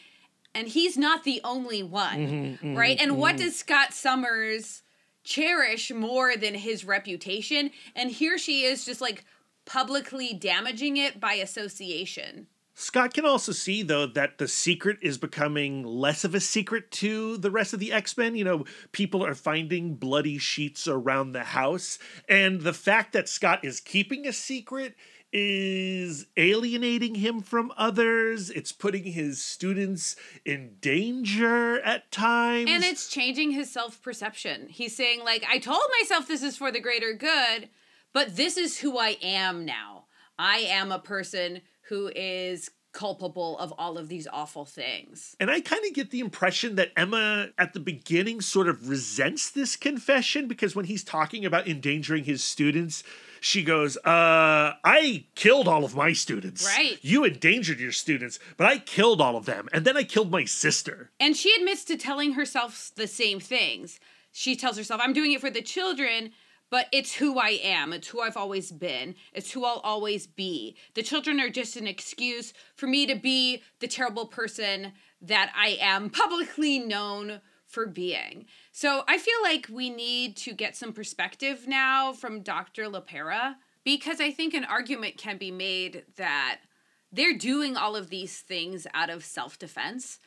[0.54, 3.00] and he's not the only one, mm-hmm, mm-hmm, right?
[3.00, 3.44] and what mm-hmm.
[3.44, 4.82] does Scott Summers
[5.22, 7.70] cherish more than his reputation?
[7.94, 9.24] And here she is just like
[9.64, 12.46] publicly damaging it by association.
[12.80, 17.36] Scott can also see, though, that the secret is becoming less of a secret to
[17.36, 18.34] the rest of the X Men.
[18.34, 21.98] You know, people are finding bloody sheets around the house.
[22.26, 24.94] And the fact that Scott is keeping a secret
[25.30, 28.48] is alienating him from others.
[28.48, 30.16] It's putting his students
[30.46, 32.70] in danger at times.
[32.70, 34.68] And it's changing his self perception.
[34.70, 37.68] He's saying, like, I told myself this is for the greater good,
[38.14, 40.06] but this is who I am now.
[40.38, 41.60] I am a person
[41.90, 45.36] who is culpable of all of these awful things.
[45.38, 49.50] And I kind of get the impression that Emma at the beginning sort of resents
[49.50, 53.02] this confession because when he's talking about endangering his students,
[53.40, 56.64] she goes, uh, I killed all of my students.
[56.64, 56.98] Right.
[57.02, 59.68] You endangered your students, but I killed all of them.
[59.72, 61.10] And then I killed my sister.
[61.18, 63.98] And she admits to telling herself the same things.
[64.32, 66.32] She tells herself, I'm doing it for the children,
[66.70, 67.92] but it's who I am.
[67.92, 69.16] It's who I've always been.
[69.32, 70.76] It's who I'll always be.
[70.94, 75.76] The children are just an excuse for me to be the terrible person that I
[75.80, 78.46] am publicly known for being.
[78.72, 82.84] So I feel like we need to get some perspective now from Dr.
[82.84, 86.60] LePera because I think an argument can be made that
[87.12, 90.18] they're doing all of these things out of self defense.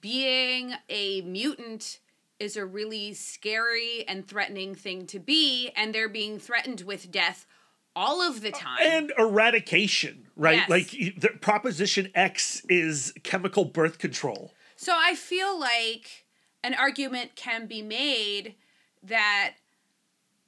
[0.00, 2.00] Being a mutant
[2.38, 7.46] is a really scary and threatening thing to be, and they're being threatened with death
[7.94, 8.78] all of the time.
[8.80, 10.64] And eradication, right?
[10.68, 10.70] Yes.
[10.70, 14.52] Like the Proposition X is chemical birth control.
[14.76, 16.26] So I feel like
[16.62, 18.54] an argument can be made
[19.02, 19.54] that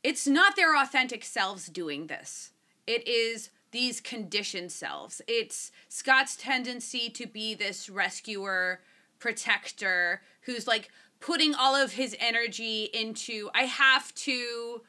[0.03, 2.53] it's not their authentic selves doing this.
[2.87, 5.21] It is these conditioned selves.
[5.27, 8.81] It's Scott's tendency to be this rescuer,
[9.19, 10.91] protector, who's like
[11.21, 14.83] putting all of his energy into, I have to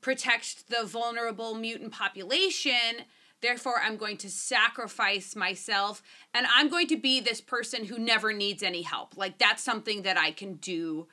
[0.00, 3.04] protect the vulnerable mutant population.
[3.40, 8.32] Therefore, I'm going to sacrifice myself and I'm going to be this person who never
[8.32, 9.16] needs any help.
[9.16, 11.06] Like, that's something that I can do,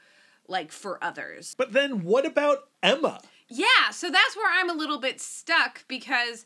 [0.47, 1.55] like, for others.
[1.57, 3.19] But then what about Emma?
[3.47, 6.45] Yeah, so that's where I'm a little bit stuck because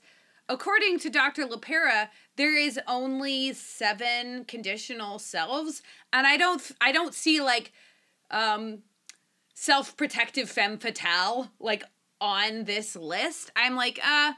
[0.49, 1.45] according to Dr.
[1.45, 7.71] LePera, there is only 7 conditional selves and I don't I don't see like
[8.35, 8.79] um
[9.55, 11.83] self-protective femme fatale like
[12.21, 13.51] on this list.
[13.55, 14.33] I'm like, uh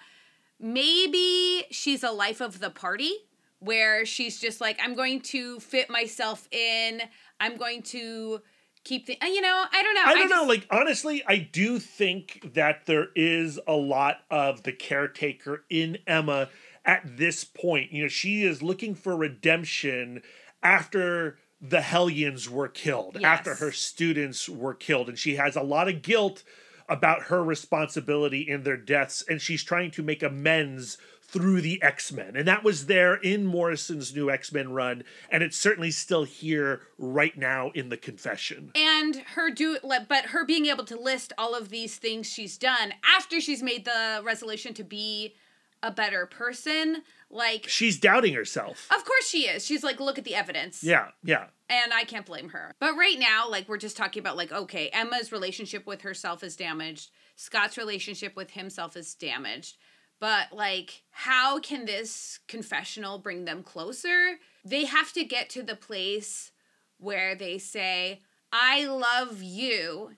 [0.59, 3.11] maybe she's a life of the party
[3.59, 7.01] where she's just like I'm going to fit myself in.
[7.39, 8.41] I'm going to
[8.83, 10.03] keep the you know, I don't know.
[10.05, 10.35] I don't know.
[10.37, 15.97] just- Like honestly, I do think that there is a lot of the caretaker in
[16.07, 16.49] Emma
[16.85, 17.91] at this point.
[17.91, 20.21] You know, she is looking for redemption
[20.63, 25.87] after the Hellions were killed, after her students were killed, and she has a lot
[25.87, 26.43] of guilt
[26.89, 32.37] about her responsibility in their deaths, and she's trying to make amends through the X-Men.
[32.37, 37.37] And that was there in Morrison's new X-Men run, and it's certainly still here right
[37.37, 38.71] now in the confession.
[38.75, 39.77] and her do
[40.07, 43.83] but her being able to list all of these things she's done after she's made
[43.83, 45.35] the resolution to be
[45.83, 48.87] a better person like She's doubting herself.
[48.95, 49.65] of course she is.
[49.65, 50.83] She's like look at the evidence.
[50.83, 51.47] Yeah, yeah.
[51.69, 52.73] and i can't blame her.
[52.79, 56.55] But right now like we're just talking about like okay emma's relationship with herself is
[56.55, 57.11] damaged.
[57.35, 59.77] Scott's relationship with himself is damaged.
[60.19, 64.39] But like how can this confessional bring them closer?
[64.65, 66.51] They have to get to the place
[66.99, 68.21] where they say
[68.51, 70.11] i love you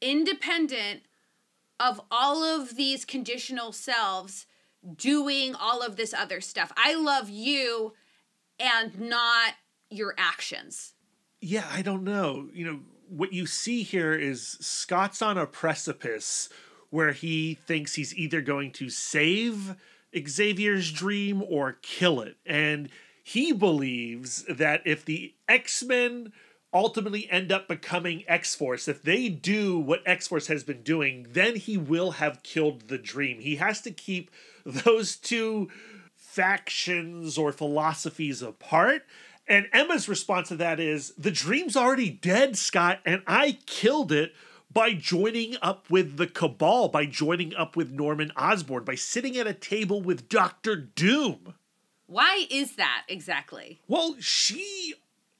[0.00, 1.02] independent
[1.78, 4.46] of all of these conditional selves
[4.96, 7.92] doing all of this other stuff i love you
[8.58, 9.54] and not
[9.90, 10.94] your actions
[11.40, 12.48] Yeah, I don't know.
[12.52, 16.48] You know, what you see here is Scott's on a precipice
[16.90, 19.76] where he thinks he's either going to save
[20.16, 22.36] Xavier's dream or kill it.
[22.46, 22.88] And
[23.22, 26.32] he believes that if the X Men
[26.72, 31.26] ultimately end up becoming X Force, if they do what X Force has been doing,
[31.30, 33.40] then he will have killed the dream.
[33.40, 34.30] He has to keep
[34.66, 35.68] those two
[36.16, 39.06] factions or philosophies apart.
[39.48, 44.34] And Emma's response to that is the dream's already dead, Scott, and I killed it
[44.72, 49.46] by joining up with the Cabal, by joining up with Norman Osborn, by sitting at
[49.46, 51.54] a table with Doctor Doom.
[52.06, 54.94] why is that exactly Well, she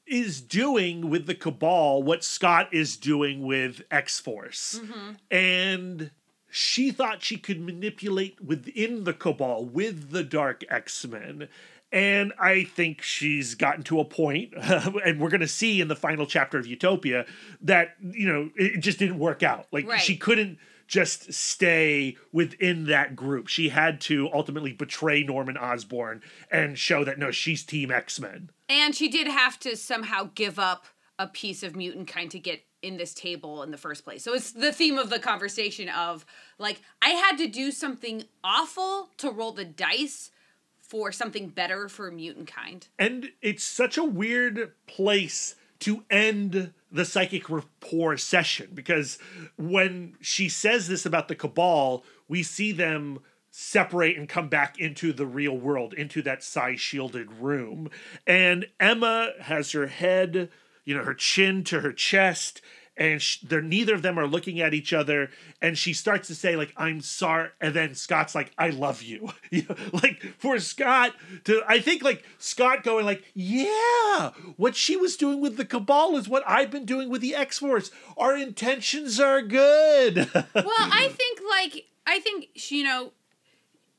[0.07, 4.79] is doing with the Cabal what Scott is doing with X Force.
[4.81, 5.11] Mm-hmm.
[5.29, 6.11] And
[6.49, 11.47] she thought she could manipulate within the Cabal with the Dark X Men.
[11.89, 15.95] And I think she's gotten to a point, and we're going to see in the
[15.95, 17.25] final chapter of Utopia
[17.61, 19.67] that, you know, it just didn't work out.
[19.71, 20.01] Like, Right.
[20.01, 23.47] she couldn't just stay within that group.
[23.47, 26.21] She had to ultimately betray Norman Osborn
[26.51, 28.49] and show that no, she's Team X Men.
[28.69, 30.85] And she did have to somehow give up
[31.19, 34.23] a piece of mutant kind to get in this table in the first place.
[34.23, 36.25] So it's the theme of the conversation of
[36.57, 40.31] like I had to do something awful to roll the dice
[40.79, 42.87] for something better for mutant kind.
[42.97, 49.19] And it's such a weird place to end the psychic rapport session because
[49.57, 53.19] when she says this about the cabal, we see them
[53.51, 57.89] separate and come back into the real world, into that psi shielded room.
[58.25, 60.49] And Emma has her head,
[60.87, 62.61] you know, her chin to her chest,
[62.95, 65.29] and sh- they're neither of them are looking at each other
[65.61, 69.29] and she starts to say like i'm sorry and then scott's like i love you,
[69.51, 71.13] you know, like for scott
[71.43, 76.15] to i think like scott going like yeah what she was doing with the cabal
[76.17, 77.91] is what i've been doing with the x-force.
[78.17, 80.17] Our intentions are good.
[80.55, 83.11] Well i think like i think you know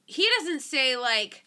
[0.07, 1.45] he doesn't say like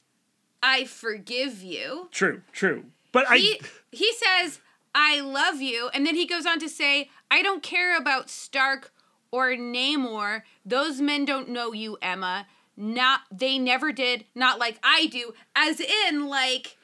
[0.63, 2.07] i forgive you.
[2.11, 2.85] True true.
[3.11, 4.59] But he, i he says
[4.93, 5.89] I love you.
[5.93, 8.91] And then he goes on to say, I don't care about Stark
[9.31, 10.43] or Namor.
[10.65, 12.47] Those men don't know you, Emma.
[12.75, 15.33] Not they never did, not like I do.
[15.55, 16.77] As in, like,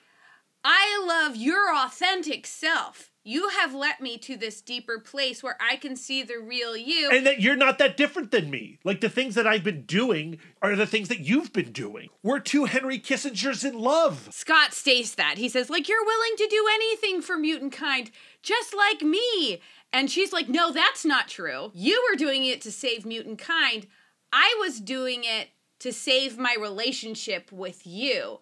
[0.63, 3.11] I love your authentic self.
[3.27, 7.09] You have let me to this deeper place where I can see the real you.
[7.11, 8.79] And that you're not that different than me.
[8.85, 12.07] Like the things that I've been doing are the things that you've been doing.
[12.23, 14.29] We're two Henry Kissingers in love.
[14.31, 15.37] Scott states that.
[15.37, 18.09] He says, like, you're willing to do anything for mutant kind,
[18.43, 19.61] just like me.
[19.91, 21.71] And she's like, no, that's not true.
[21.73, 23.87] You were doing it to save mutant kind.
[24.31, 25.49] I was doing it
[25.79, 28.39] to save my relationship with you.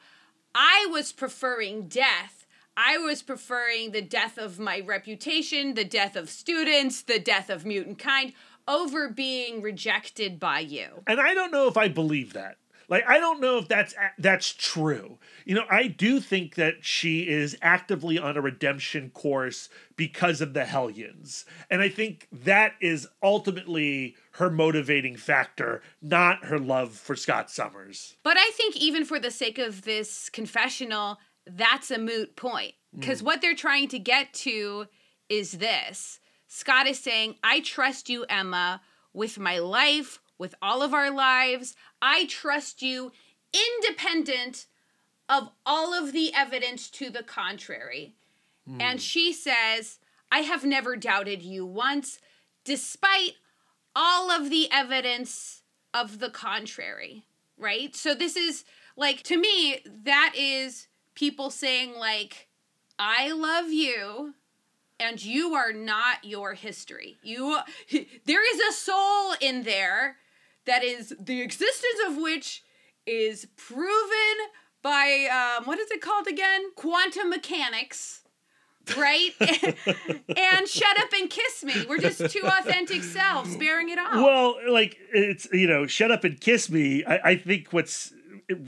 [0.53, 2.44] I was preferring death
[2.77, 7.65] I was preferring the death of my reputation, the death of students, the death of
[7.65, 8.33] mutant kind
[8.67, 11.03] over being rejected by you.
[11.07, 12.57] And I don't know if I believe that.
[12.87, 15.17] Like I don't know if that's that's true.
[15.43, 20.53] You know, I do think that she is actively on a redemption course because of
[20.53, 21.45] the Hellions.
[21.69, 28.17] And I think that is ultimately her motivating factor, not her love for Scott Summers.
[28.23, 33.21] But I think even for the sake of this confessional, that's a moot point because
[33.21, 33.25] mm.
[33.25, 34.87] what they're trying to get to
[35.29, 38.81] is this Scott is saying, I trust you, Emma,
[39.13, 41.75] with my life, with all of our lives.
[42.01, 43.11] I trust you
[43.53, 44.67] independent
[45.27, 48.15] of all of the evidence to the contrary.
[48.69, 48.81] Mm.
[48.81, 49.99] And she says,
[50.31, 52.19] I have never doubted you once,
[52.63, 53.33] despite
[53.95, 57.25] all of the evidence of the contrary,
[57.57, 57.95] right?
[57.95, 58.65] So, this is
[58.97, 62.47] like, to me, that is people saying like
[62.99, 64.35] I love you
[64.99, 67.17] and you are not your history.
[67.23, 67.59] You
[68.25, 70.17] there is a soul in there
[70.65, 72.63] that is the existence of which
[73.05, 74.35] is proven
[74.81, 76.71] by um, what is it called again?
[76.75, 78.21] Quantum mechanics.
[78.95, 79.31] Right?
[79.39, 81.73] and shut up and kiss me.
[81.89, 84.23] We're just two authentic selves bearing it all.
[84.23, 87.03] Well, like it's you know, shut up and kiss me.
[87.03, 88.13] I, I think what's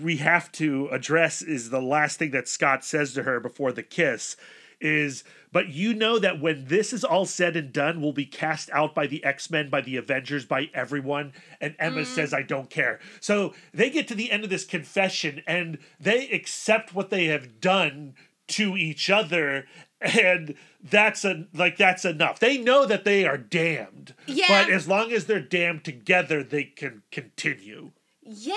[0.02, 3.84] we have to address is the last thing that Scott says to her before the
[3.84, 4.36] kiss
[4.80, 8.70] is but you know that when this is all said and done we'll be cast
[8.72, 12.06] out by the X-Men by the Avengers by everyone and Emma mm.
[12.06, 13.00] says I don't care.
[13.20, 17.60] So they get to the end of this confession and they accept what they have
[17.60, 18.14] done
[18.50, 19.66] to each other
[20.00, 22.40] and that's a like that's enough.
[22.40, 24.14] They know that they are damned.
[24.28, 24.46] Yeah.
[24.48, 27.92] But as long as they're damned together they can continue.
[28.22, 28.56] Yeah,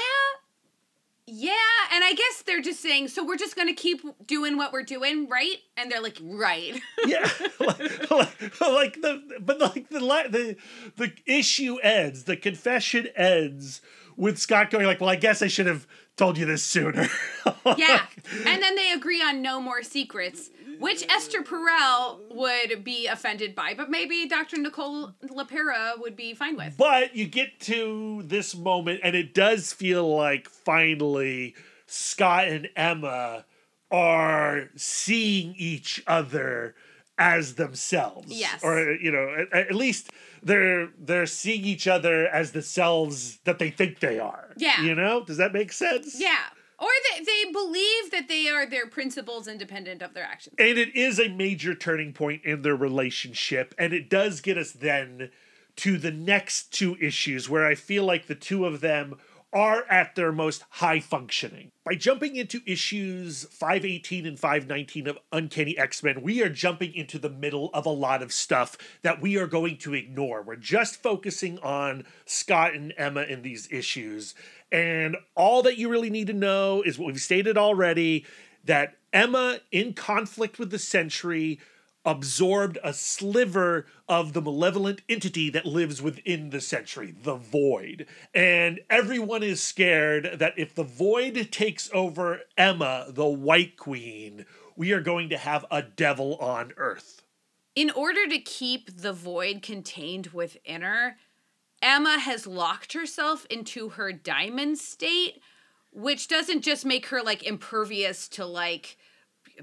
[1.33, 1.53] yeah,
[1.93, 5.29] and I guess they're just saying, so we're just gonna keep doing what we're doing,
[5.29, 5.57] right?
[5.77, 6.81] And they're like, right.
[7.07, 7.29] yeah,
[7.61, 10.57] like, like, like, the but like the the
[10.97, 13.81] the issue ends, the confession ends
[14.17, 17.07] with Scott going like, well, I guess I should have told you this sooner.
[17.77, 18.07] yeah,
[18.47, 20.51] and then they agree on no more secrets,
[20.81, 24.59] which Esther Perel would be offended by, but maybe Dr.
[24.59, 26.77] Nicole LePera would be fine with.
[26.77, 31.55] But you get to this moment, and it does feel like finally
[31.87, 33.45] Scott and Emma
[33.91, 36.75] are seeing each other
[37.19, 38.33] as themselves.
[38.33, 38.65] Yes.
[38.65, 40.11] Or you know, at, at, least
[40.43, 44.55] they're they're seeing each other as the selves that they think they are.
[44.57, 44.83] Yeah.
[44.83, 45.25] You know?
[45.25, 46.19] Does that make sense?
[46.19, 46.39] Yeah.
[46.81, 50.57] Or they, they believe that they are their principles independent of their actions.
[50.59, 53.75] And it is a major turning point in their relationship.
[53.79, 55.31] And it does get us then
[55.77, 59.19] to the next two issues where I feel like the two of them
[59.53, 61.71] are at their most high functioning.
[61.85, 67.19] By jumping into issues 518 and 519 of Uncanny X Men, we are jumping into
[67.19, 70.43] the middle of a lot of stuff that we are going to ignore.
[70.43, 74.35] We're just focusing on Scott and Emma in these issues.
[74.71, 78.25] And all that you really need to know is what we've stated already
[78.65, 81.59] that Emma, in conflict with the Sentry,
[82.05, 88.07] absorbed a sliver of the malevolent entity that lives within the Sentry, the Void.
[88.35, 94.47] And everyone is scared that if the Void takes over Emma, the White Queen,
[94.77, 97.23] we are going to have a devil on Earth.
[97.77, 101.17] In order to keep the void contained within her,
[101.83, 105.41] Emma has locked herself into her diamond state,
[105.93, 108.97] which doesn't just make her like impervious to like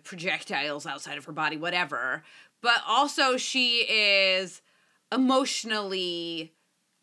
[0.03, 2.23] projectiles outside of her body, whatever,
[2.61, 4.61] but also she is
[5.11, 6.53] emotionally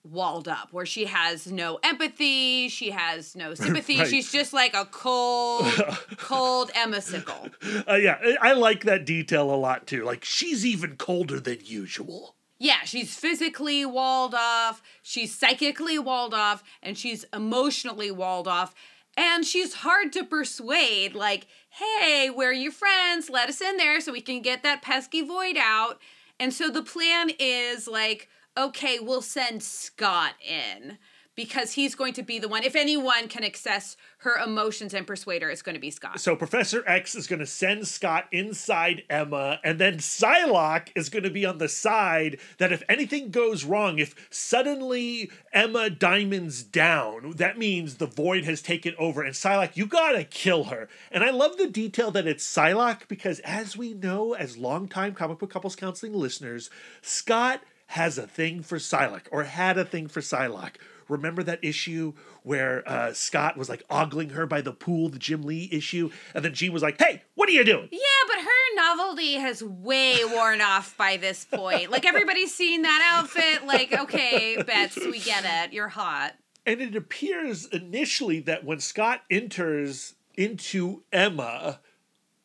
[0.07, 4.07] walled up where she has no empathy she has no sympathy Right.
[4.07, 5.64] she's just like a cold
[6.18, 7.49] cold emma sickle
[7.89, 10.05] Uh, yeah, I like that detail a lot too.
[10.05, 12.37] Like, she's even colder than usual.
[12.59, 18.74] Yeah, she's physically walled off, she's psychically walled off, and she's emotionally walled off.
[19.17, 24.12] And she's hard to persuade, like, hey, we're your friends, let us in there so
[24.12, 26.01] we can get that pesky void out.
[26.41, 30.99] And so the plan is like, okay, we'll send Scott in
[31.35, 32.62] because he's going to be the one.
[32.62, 36.20] If anyone can access her emotions and persuade her, it's going to be Scott.
[36.20, 41.24] So Professor X is going to send Scott inside Emma, and then Psylocke is going
[41.24, 47.32] to be on the side that if anything goes wrong, if suddenly Emma diamonds down,
[47.37, 49.22] that means the void has taken over.
[49.22, 50.89] And Psylocke, you gotta kill her.
[51.11, 55.39] And I love the detail that it's Psylocke because, as we know, as longtime comic
[55.39, 56.70] book couples counseling listeners,
[57.03, 60.76] Scott has a thing for Psylocke or had a thing for Psylocke.
[61.09, 65.43] Remember that issue where uh, Scott was like ogling her by the pool, the Jim
[65.43, 68.75] Lee issue, and then Jean was like, "Hey, what are you doing?" Yeah, but her
[68.77, 71.91] novelty has way worn off by this point.
[71.91, 73.67] Like everybody's seen that outfit.
[73.67, 75.73] Like, okay, Bets, we get it.
[75.73, 76.35] You're hot.
[76.67, 81.81] And it appears initially that when Scott enters into Emma,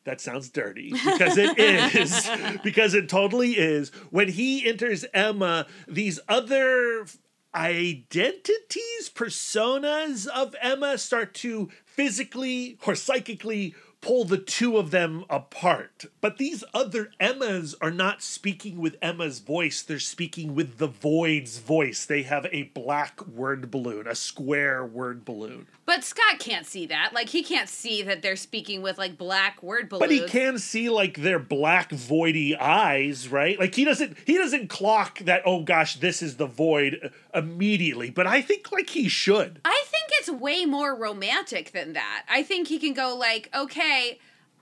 [0.04, 2.30] that sounds dirty because it is,
[2.64, 3.90] because it totally is.
[4.10, 7.06] When he enters Emma, these other
[7.54, 16.06] identities, personas of Emma start to physically or psychically pull the two of them apart.
[16.22, 21.60] But these other Emmas are not speaking with Emma's voice, they're speaking with the void's
[21.60, 22.06] voice.
[22.06, 25.68] They have a black word balloon, a square word balloon.
[25.86, 27.14] But Scott can't see that.
[27.14, 30.02] Like he can't see that they're speaking with like black word balloons.
[30.02, 33.60] But he can see like their black voidy eyes, right?
[33.60, 38.12] Like he doesn't he doesn't clock that oh gosh, this is the void uh, immediately,
[38.12, 39.62] but I think like he should.
[39.66, 42.26] I think it's way more romantic than that.
[42.30, 43.89] I think he can go like, okay,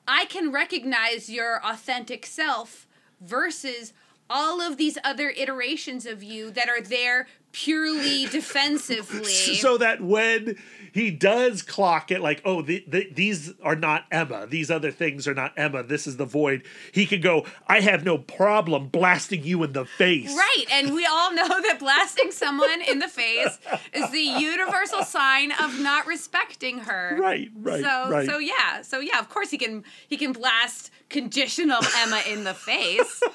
[0.08, 2.88] I can recognize your authentic self
[3.20, 3.94] versus
[4.30, 9.26] all of these other iterations of you that are there purely defensively.
[9.26, 10.58] so that when
[10.94, 14.48] he does clock it like oh the, the, these are not emma.
[14.48, 15.84] These other things are not emma.
[15.84, 16.64] This is the void.
[16.92, 20.34] He can go i have no problem blasting you in the face.
[20.36, 23.58] Right, and we all know that blasting someone in the face
[23.94, 27.18] is the universal sign of not respecting her.
[27.20, 28.28] right right so right.
[28.28, 32.54] so yeah, so yeah, of course he can he can blast conditional Emma in the
[32.54, 33.22] face.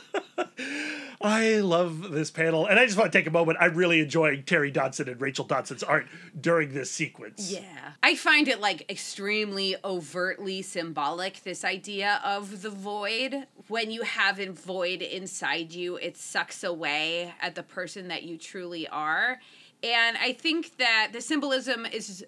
[1.21, 4.43] i love this panel and i just want to take a moment i'm really enjoying
[4.43, 6.07] terry dodson and rachel dodson's art
[6.41, 7.93] during this sequence Yeah.
[8.03, 13.47] I find it like extremely overtly symbolic, this idea of the void.
[13.69, 18.37] When you have a void inside you, it sucks away at the person that you
[18.37, 19.39] truly are.
[19.85, 22.25] And I think that the symbolism is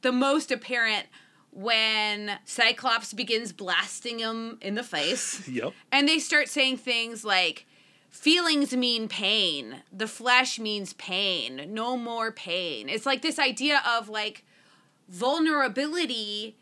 [0.00, 1.06] the most apparent
[1.52, 5.46] when Cyclops begins blasting him in the face.
[5.48, 7.66] yep And they start saying things like,
[8.08, 9.82] feelings mean pain.
[9.92, 11.68] The flesh means pain.
[11.68, 12.88] No more pain.
[12.88, 14.44] It's like this idea of like
[15.08, 16.56] vulnerability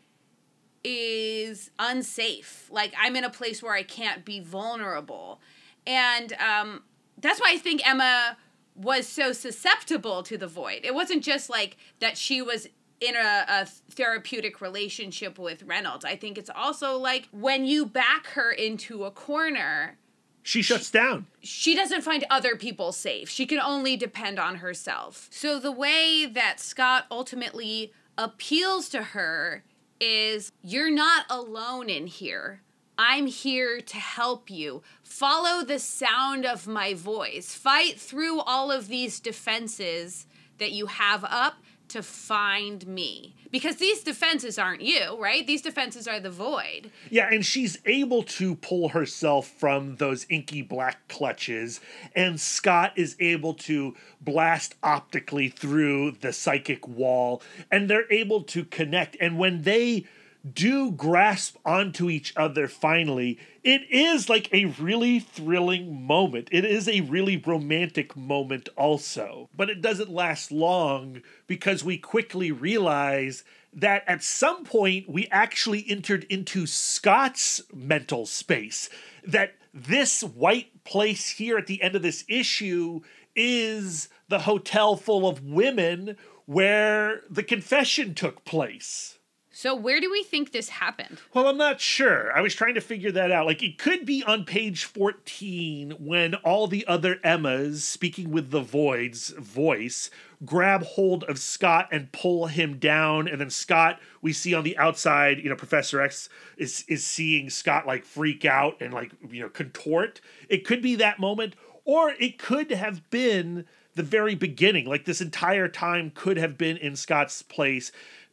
[0.83, 2.67] is unsafe.
[2.71, 5.39] Like I'm in a place where I can't be vulnerable.
[5.87, 6.83] And um,
[7.17, 8.37] that's why I think Emma
[8.75, 10.81] was so susceptible to the void.
[10.83, 12.67] It wasn't just like that she was
[13.01, 16.05] in a, a therapeutic relationship with Reynolds.
[16.05, 19.97] I think it's also like when you back her into a corner,
[20.43, 23.29] she shuts down she doesn't find other people safe.
[23.29, 25.27] She can only depend on herself.
[25.31, 29.63] So the way that Scott ultimately appeals to her
[29.99, 32.61] is you're not alone in here.
[32.97, 34.83] I'm here to help you.
[35.01, 37.55] Follow the sound of my voice.
[37.55, 40.27] Fight through all of these defenses
[40.59, 41.55] that you have up
[41.91, 45.45] to find me because these defenses aren't you, right?
[45.45, 46.91] These defenses are the void.
[47.09, 51.81] Yeah, and she's able to pull herself from those inky black clutches,
[52.15, 58.63] and Scott is able to blast optically through the psychic wall, and they're able to
[58.63, 59.17] connect.
[59.19, 60.05] And when they
[60.49, 66.47] do grasp onto each other finally, it is like a really thrilling moment.
[66.51, 69.49] It is a really romantic moment, also.
[69.55, 75.85] But it doesn't last long because we quickly realize that at some point we actually
[75.87, 78.89] entered into Scott's mental space.
[79.25, 83.01] That this white place here at the end of this issue
[83.35, 89.19] is the hotel full of women where the confession took place.
[89.61, 91.19] So where do we think this happened?
[91.35, 92.35] Well, I'm not sure.
[92.35, 93.45] I was trying to figure that out.
[93.45, 98.61] Like, it could be on page 14 when all the other Emmas, speaking with the
[98.61, 100.09] Void's voice,
[100.43, 103.27] grab hold of Scott and pull him down.
[103.27, 107.51] And then Scott, we see on the outside, you know, Professor X is, is seeing
[107.51, 110.21] Scott like freak out and like, you know, contort.
[110.49, 111.55] It could be that moment,
[111.85, 114.87] or it could have been the very beginning.
[114.87, 117.91] Like, this entire time could have been in Scott's place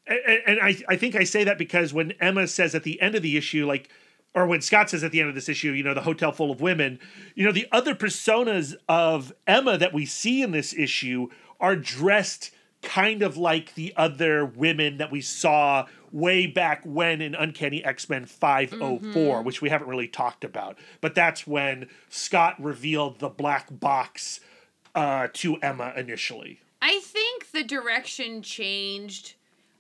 [0.09, 3.15] and, and I, I think I say that because when Emma says at the end
[3.15, 3.89] of the issue, like,
[4.35, 6.51] or when Scott says at the end of this issue, you know, the hotel full
[6.51, 6.99] of women,
[7.35, 11.29] you know, the other personas of Emma that we see in this issue
[11.61, 12.53] are dressed
[12.83, 18.09] kind of like the other women that we saw way back when in Uncanny X
[18.09, 19.45] Men 504, mm-hmm.
[19.45, 20.79] which we haven't really talked about.
[21.01, 24.41] But that's when Scott revealed the black box
[24.95, 26.61] uh, to Emma initially.
[26.81, 29.35] I think the direction changed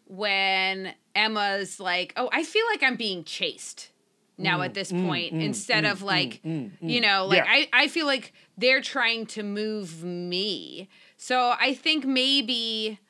[0.09, 3.91] when Emma's like, "Oh, I feel like I'm being chased."
[4.39, 7.27] Now mm, at this mm, point, mm, instead mm, of like, mm, mm, you know,
[7.27, 7.51] like yeah.
[7.51, 10.89] I, I feel like they're trying to move me.
[11.17, 13.01] So I think maybe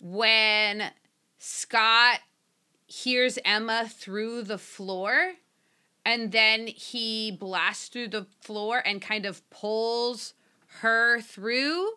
[0.00, 0.90] when
[1.38, 2.20] Scott
[2.86, 5.34] hears Emma through the floor
[6.04, 10.34] and then he blasts through the floor and kind of pulls
[10.80, 11.88] her through,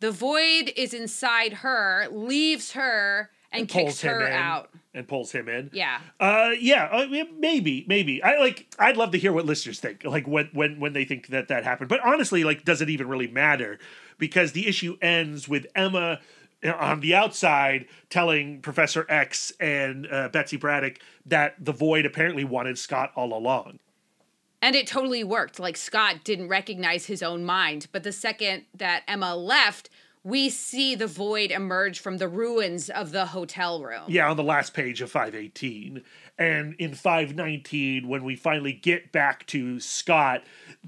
[0.00, 5.48] the void is inside her, leaves her and, and kicks her out and pulls him
[5.48, 5.70] in.
[5.72, 6.00] Yeah.
[6.20, 6.88] Uh, yeah.
[6.90, 7.06] Uh,
[7.38, 8.22] maybe, maybe.
[8.22, 8.72] I like.
[8.78, 10.04] I'd love to hear what listeners think.
[10.04, 11.88] Like when when when they think that that happened.
[11.88, 13.78] But honestly, like, does it even really matter?
[14.18, 16.20] Because the issue ends with Emma
[16.64, 22.44] uh, on the outside telling Professor X and uh, Betsy Braddock that the Void apparently
[22.44, 23.80] wanted Scott all along.
[24.62, 25.60] And it totally worked.
[25.60, 29.90] Like Scott didn't recognize his own mind, but the second that Emma left,
[30.24, 34.04] we see the void emerge from the ruins of the hotel room.
[34.08, 36.02] Yeah, on the last page of 518.
[36.38, 40.42] And in 519, when we finally get back to Scott,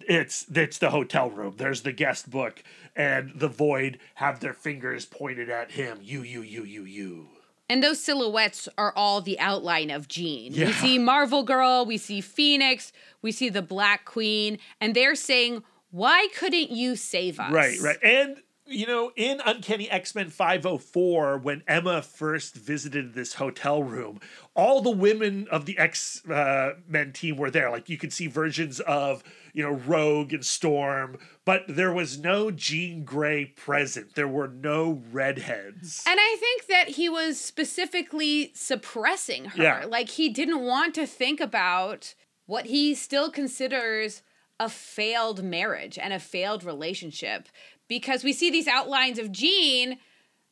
[0.08, 1.54] it's it's the hotel room.
[1.58, 2.62] There's the guest book,
[2.96, 5.98] and the void have their fingers pointed at him.
[6.02, 7.28] You, you, you, you, you.
[7.68, 10.54] And those silhouettes are all the outline of Jean.
[10.54, 10.66] Yeah.
[10.66, 15.62] We see Marvel Girl, we see Phoenix, we see the Black Queen, and they're saying,
[15.90, 17.52] Why couldn't you save us?
[17.52, 18.02] Right, right.
[18.02, 24.20] And you know, in Uncanny X Men 504, when Emma first visited this hotel room,
[24.54, 27.70] all the women of the X uh, Men team were there.
[27.70, 32.50] Like you could see versions of, you know, Rogue and Storm, but there was no
[32.50, 34.14] Jean Grey present.
[34.14, 36.02] There were no redheads.
[36.06, 39.62] And I think that he was specifically suppressing her.
[39.62, 39.84] Yeah.
[39.86, 42.14] Like he didn't want to think about
[42.46, 44.22] what he still considers
[44.58, 47.48] a failed marriage and a failed relationship
[47.88, 49.98] because we see these outlines of Jean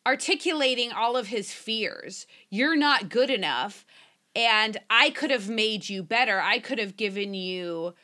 [0.06, 2.26] articulating all of his fears.
[2.50, 3.86] You're not good enough,
[4.34, 6.40] and I could have made you better.
[6.40, 7.94] I could have given you.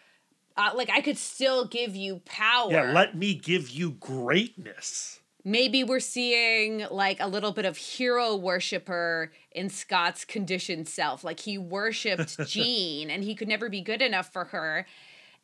[0.56, 2.72] Uh, like I could still give you power.
[2.72, 5.20] Yeah, let me give you greatness.
[5.42, 11.24] Maybe we're seeing like a little bit of hero worshiper in Scott's conditioned self.
[11.24, 14.86] Like he worshipped Jean and he could never be good enough for her.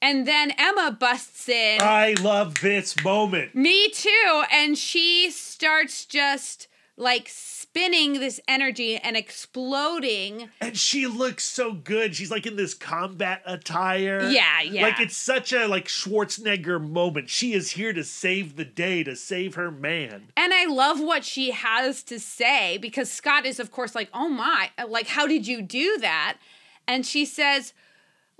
[0.02, 1.80] And then Emma busts in.
[1.80, 3.54] I love this moment.
[3.54, 4.42] Me too.
[4.52, 6.68] And she starts just
[6.98, 10.48] like spinning this energy and exploding.
[10.60, 12.14] And she looks so good.
[12.16, 14.30] She's like in this combat attire.
[14.30, 14.82] Yeah, yeah.
[14.82, 17.28] Like it's such a like Schwarzenegger moment.
[17.28, 20.28] She is here to save the day, to save her man.
[20.36, 24.28] And I love what she has to say because Scott is of course like, "Oh
[24.28, 26.38] my, like how did you do that?"
[26.88, 27.74] And she says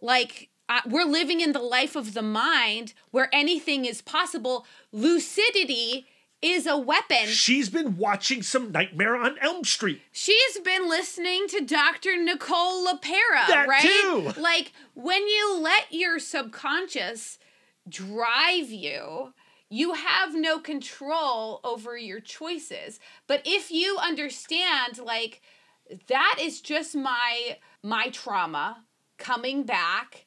[0.01, 4.67] like uh, we're living in the life of the mind where anything is possible.
[4.93, 6.07] Lucidity
[6.43, 7.27] is a weapon.
[7.27, 10.03] She's been watching some Nightmare on Elm Street.
[10.13, 12.17] She's been listening to Dr.
[12.17, 13.83] Nicole LePera, that right?
[13.83, 14.33] Too.
[14.41, 17.39] Like when you let your subconscious
[17.89, 19.33] drive you,
[19.69, 23.01] you have no control over your choices.
[23.27, 25.43] But if you understand, like,
[26.09, 28.85] that is just my my trauma
[29.19, 30.26] coming back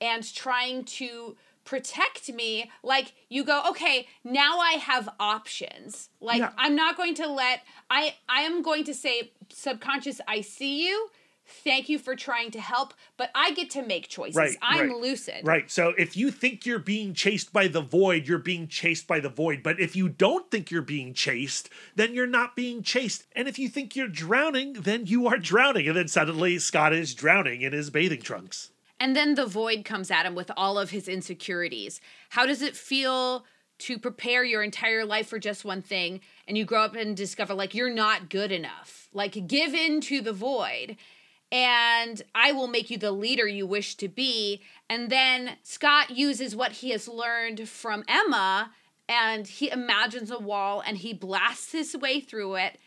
[0.00, 6.52] and trying to protect me like you go okay now i have options like Yeah.
[6.56, 7.60] i'm not going to let
[7.90, 11.08] i i am going to say subconscious i see you
[11.64, 14.96] thank you for trying to help but i get to make choices Right, i'm right,
[14.96, 15.68] lucid Right.
[15.70, 19.28] So if you think you're being chased by the void, you're being chased by the
[19.28, 19.62] void.
[19.62, 23.24] But if you don't think you're being chased, then you're not being chased.
[23.32, 25.86] And if you think you're drowning, then you are drowning.
[25.86, 28.70] And then suddenly Scott is drowning in his bathing trunks.
[28.98, 32.00] And then the void comes at him with all of his insecurities.
[32.30, 33.44] How does it feel
[33.78, 37.52] to prepare your entire life for just one thing and you grow up and discover
[37.52, 39.08] like you're not good enough?
[39.12, 40.96] Like give in to the void
[41.52, 44.62] and I will make you the leader you wish to be.
[44.88, 48.72] And then Scott uses what he has learned from Emma
[49.08, 52.78] and he imagines a wall and he blasts his way through it.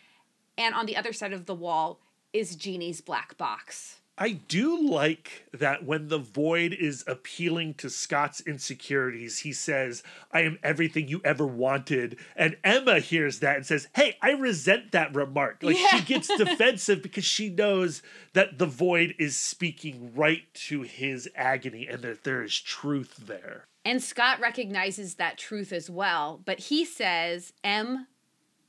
[0.57, 2.01] And on the other side of the wall
[2.33, 3.98] is Jeannie's black box.
[4.21, 10.41] I do like that when the void is appealing to Scott's insecurities, he says, I
[10.41, 12.17] am everything you ever wanted.
[12.35, 15.59] And Emma hears that and says, Hey, I resent that remark.
[15.63, 15.99] Like Yeah.
[15.99, 18.01] she gets defensive because she knows
[18.33, 23.63] that the void is speaking right to his agony and that there is truth there.
[23.85, 28.07] And Scott recognizes that truth as well, but he says, M,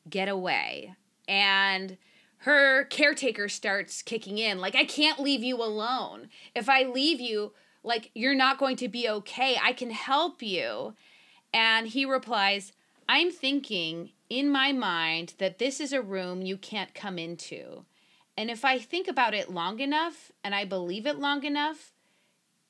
[0.08, 0.94] get away.
[1.26, 1.98] And
[2.44, 6.28] her caretaker starts kicking in, like, I can't leave you alone.
[6.54, 7.52] If I leave you,
[7.82, 9.58] like, you're not going to be okay.
[9.62, 10.94] I can help you.
[11.52, 12.72] And he replies,
[13.08, 17.84] I'm thinking in my mind that this is a room you can't come into.
[18.38, 21.92] And if I think about it long enough and I believe it long enough,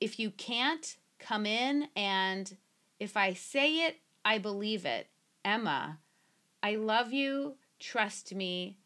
[0.00, 2.56] if you can't come in and
[2.98, 5.06] if I say it, I believe it.
[5.44, 5.98] Emma,
[6.60, 7.54] I love you.
[7.78, 8.78] Trust me.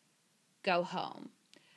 [0.64, 1.28] Go home.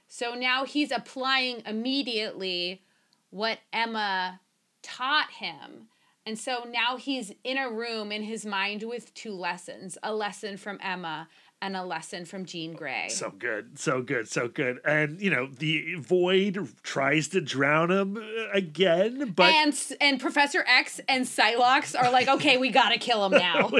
[0.08, 2.82] So now he's applying immediately
[3.30, 4.40] what Emma
[4.82, 5.90] taught him.
[6.26, 10.58] And so now he's in a room in his mind with two lessons a lesson
[10.58, 11.28] from Emma
[11.62, 13.08] and a lesson from Jean Grey.
[13.10, 14.80] So good, so good, so good.
[14.86, 19.52] And, you know, the void tries to drown him uh, again, but.
[19.52, 23.72] and and Professor X and Psylocke are like, okay, we gotta kill him now.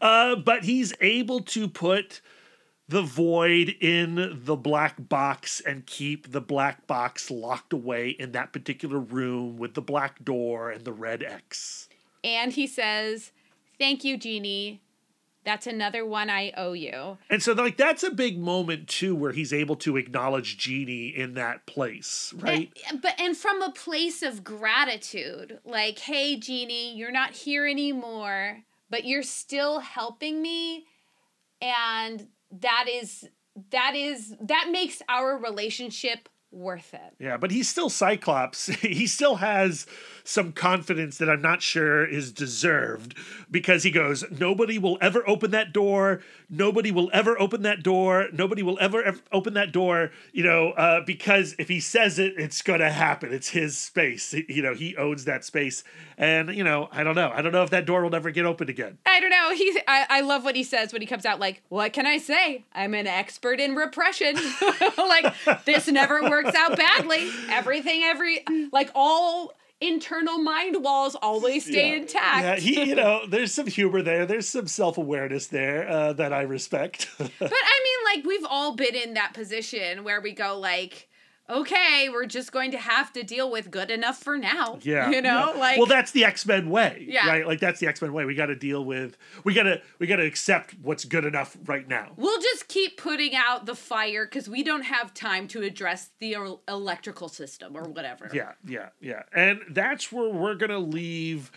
[0.00, 2.20] Uh, but he's able to put
[2.88, 8.52] the void in the black box and keep the black box locked away in that
[8.52, 11.88] particular room with the black door and the red X.
[12.24, 13.30] and he says,
[13.78, 14.80] "Thank you, Jeannie.
[15.44, 19.32] That's another one I owe you." And so, like, that's a big moment too, where
[19.32, 22.72] he's able to acknowledge Jeannie in that place, right?
[22.88, 27.66] And- uh, but and from a place of gratitude, like, "Hey, Jeannie, you're not here
[27.66, 30.86] anymore, but you're still helping me,
[31.62, 33.28] and that is
[33.70, 38.66] that is that makes our relationship worth it." Yeah, but he's still Cyclops.
[38.80, 39.86] he still has
[40.28, 43.14] some confidence that I'm not sure is deserved
[43.50, 46.20] because he goes, Nobody will ever open that door.
[46.50, 48.26] Nobody will ever open that door.
[48.32, 52.34] Nobody will ever, ever open that door, you know, uh, because if he says it,
[52.36, 53.32] it's going to happen.
[53.32, 54.34] It's his space.
[54.34, 55.82] You know, he owns that space.
[56.18, 57.30] And, you know, I don't know.
[57.34, 58.98] I don't know if that door will never get opened again.
[59.06, 59.54] I don't know.
[59.54, 61.40] He, I, I love what he says when he comes out.
[61.40, 62.64] Like, what can I say?
[62.74, 64.36] I'm an expert in repression.
[64.98, 65.34] like,
[65.64, 67.30] this never works out badly.
[67.48, 71.94] Everything, every like all internal mind walls always stay Yeah.
[71.96, 72.42] intact.
[72.42, 74.26] Yeah, he, you know, there's some humor there.
[74.26, 77.08] There's some self awareness there uh, that I respect.
[77.18, 81.07] But I mean, like, we've all been in that position where we go, like,
[81.50, 84.78] okay, we're just going to have to deal with good enough for now.
[84.82, 85.08] Yeah.
[85.18, 85.60] You know, yeah.
[85.60, 87.06] like, Well, that's the X-Men way.
[87.08, 87.26] Yeah.
[87.28, 87.46] Right?
[87.46, 88.24] Like that's the X-Men way.
[88.24, 91.56] We got to deal with we got to we got to accept what's good enough
[91.64, 92.12] right now.
[92.16, 96.34] we'll just keep putting out the fire because we don't have time to address the
[96.34, 98.30] el- electrical system or whatever.
[98.32, 99.22] Yeah, yeah, yeah.
[99.32, 101.50] And that's where we're going to leave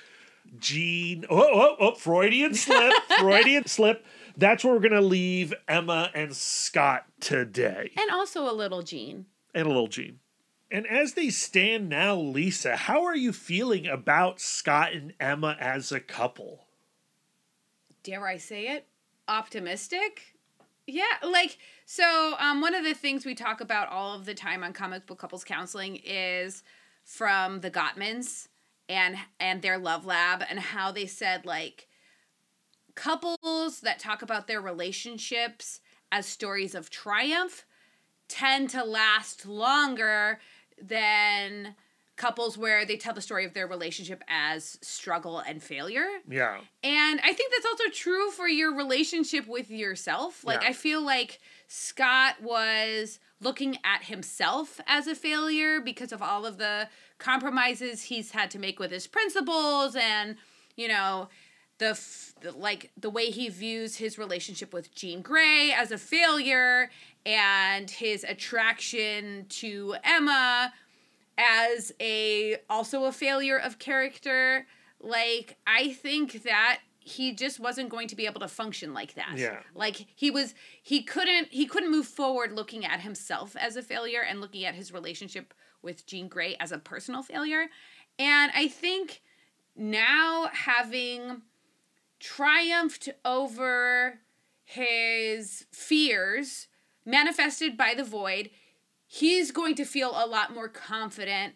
[0.57, 2.93] Jean Oh, oh, oh, oh Freudian slip.
[3.19, 4.05] Freudian slip.
[4.38, 7.91] That's where we're going to leave Emma and Scott today.
[7.97, 9.26] And also a little Jean.
[9.53, 10.19] And a little Jean.
[10.69, 15.91] And as they stand now, Lisa, how are you feeling about Scott and Emma as
[15.91, 16.68] a couple?
[18.03, 18.88] dare I say it,
[19.28, 20.36] optimistic.
[20.88, 24.64] Yeah, like so um one of the things we talk about all of the time
[24.64, 26.64] on comic book couples counseling is
[27.03, 28.48] from the Gottmans
[28.90, 31.88] and and their love lab and how they said like
[32.95, 35.80] couples that talk about their relationships
[36.11, 37.65] as stories of triumph
[38.31, 40.39] tend to last longer
[40.81, 41.75] than
[42.17, 46.05] couples where they tell the story of their relationship as struggle and failure.
[46.29, 46.59] Yeah.
[46.83, 50.43] And I think that's also true for your relationship with yourself.
[50.43, 50.69] Like, Yeah.
[50.69, 56.57] I feel like Scott was looking at himself as a failure because of all of
[56.59, 60.35] the compromises he's had to make with his principles and,
[60.75, 61.27] you know,
[61.79, 65.97] the, f- the like the way he views his relationship with Jean Grey as a
[65.97, 66.91] failure
[67.26, 70.73] and his attraction to Emma
[71.38, 74.65] as a also a failure of character.
[74.99, 79.34] Like i think that he just wasn't going to be able to function like that.
[79.35, 79.60] Yeah.
[79.73, 80.53] like he was
[80.84, 84.76] he couldn't he couldn't move forward looking at himself as a failure and looking at
[84.76, 87.65] his relationship with jean Grey as a personal failure.
[88.19, 89.22] And i think
[89.76, 91.41] now having
[92.19, 94.19] triumphed over
[94.64, 96.68] his fears
[97.06, 98.49] manifested by the void
[99.11, 101.56] he's going to feel a lot more confident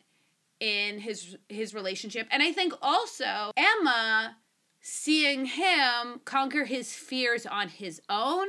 [0.60, 2.28] in his his relationship.
[2.32, 4.38] And i think also emma
[4.82, 8.48] seeing him conquer his fears on his own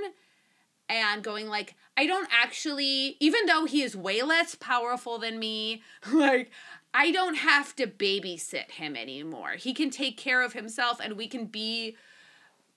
[0.89, 5.83] and going like i don't actually even though he is way less powerful than me
[6.13, 6.51] like
[6.93, 9.53] i don't have to babysit him anymore.
[9.53, 11.97] He can take care of himself and we can be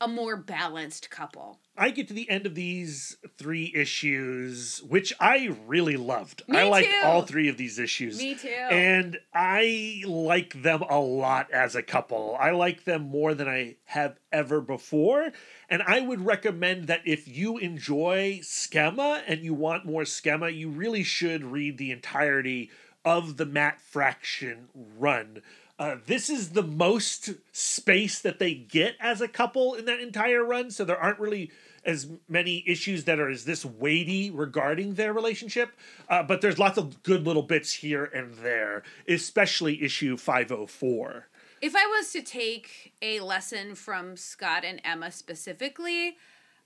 [0.01, 5.55] a more balanced couple I get to the end of these three issues, which I
[5.65, 6.43] really loved.
[6.45, 7.01] Me I liked too.
[7.05, 8.17] all three of these issues.
[8.17, 8.49] Me too.
[8.49, 12.35] And I like them a lot as a couple.
[12.37, 15.31] I like them more than I have ever before.
[15.69, 20.69] And I would recommend that if you enjoy ScEmma and you want more ScEmma, you
[20.69, 22.71] really should read the entirety
[23.05, 25.41] of the Matt Fraction run.
[25.79, 30.43] Uh, this is the most space that they get as a couple in that entire
[30.43, 31.49] run, so there aren't really
[31.85, 35.71] as many issues that are as this weighty regarding their relationship.
[36.09, 41.27] Uh, but there's lots of good little bits here and there, especially issue 504.
[41.61, 46.17] If I was to take a lesson from Scott and Emma specifically,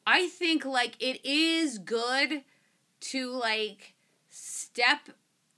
[0.08, 2.42] I think like it is good
[3.02, 3.94] to like
[4.30, 5.10] step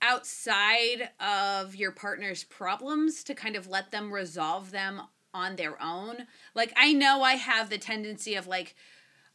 [0.06, 5.02] outside of your partner's problems to kind of let them resolve them
[5.34, 6.26] on their own.
[6.54, 8.74] Like I know I have the tendency of like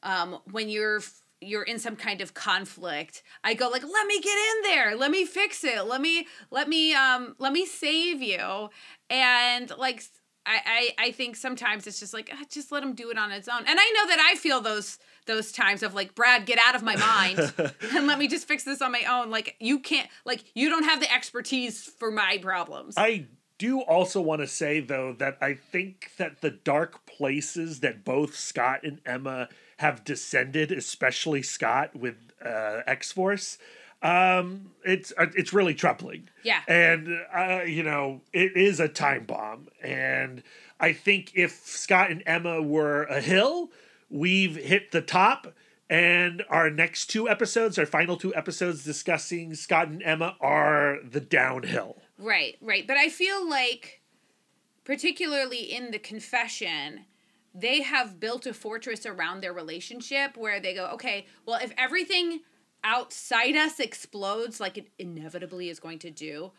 [0.03, 1.01] um when you're
[1.41, 4.95] you're in some kind of conflict i go like let me get in there.
[4.95, 5.85] Let me fix it.
[5.85, 8.69] Let me let me um let me save you.
[9.09, 10.03] And like
[10.45, 13.31] i i, I think sometimes it's just like ah, just let him do it on
[13.31, 13.59] its own.
[13.67, 16.83] And i know that i feel those those times of like brad get out of
[16.83, 17.53] my mind
[17.95, 19.29] and let me just fix this on my own.
[19.29, 22.95] Like you can't like you don't have the expertise for my problems.
[22.97, 23.27] I
[23.57, 28.35] do also want to say though that I think that the dark places that both
[28.35, 33.57] Scott and Emma have descended, especially Scott with uh, X Force,
[34.01, 36.29] um, it's uh, it's really troubling.
[36.43, 36.61] Yeah.
[36.67, 40.43] and uh, you know it is a time bomb, and
[40.79, 43.71] I think if Scott and Emma were a hill,
[44.09, 45.53] we've hit the top.
[45.89, 51.19] And our next two episodes, our final two episodes discussing Scott and Emma, are the
[51.19, 51.97] downhill.
[52.17, 52.87] Right, right.
[52.87, 54.01] But I feel like,
[54.85, 57.07] particularly in the confession,
[57.53, 62.39] they have built a fortress around their relationship where they go, okay, well, if everything
[62.83, 66.51] outside us explodes like it inevitably is going to do,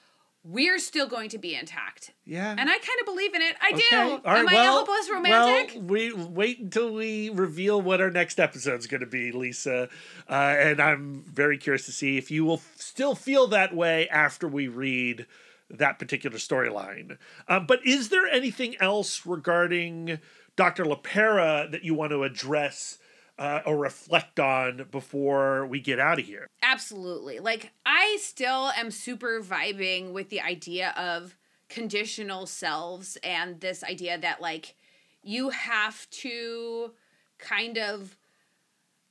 [0.45, 2.11] we're still going to be intact.
[2.25, 2.51] Yeah.
[2.51, 3.55] And I kind of believe in it.
[3.61, 3.77] I do.
[3.79, 5.75] Okay, all right, Am I well- hopeless romantic?
[5.77, 9.89] Well, we wait until we reveal what our next episode is going to be, Lisa,
[10.29, 14.09] uh, and I'm very curious to see if you will f- still feel that way
[14.09, 15.27] after we read
[15.71, 17.19] that particular storyline.
[17.49, 20.19] Um, but is there anything else regarding
[20.57, 20.85] Dr.
[20.85, 22.99] LePera that you want to address
[23.39, 26.47] uh, or reflect on before we get out of here?
[26.63, 27.39] Absolutely.
[27.39, 31.37] Like I still am super vibing with the idea of
[31.69, 34.75] conditional selves and this idea that like
[35.23, 36.93] you have to
[37.39, 38.17] kind of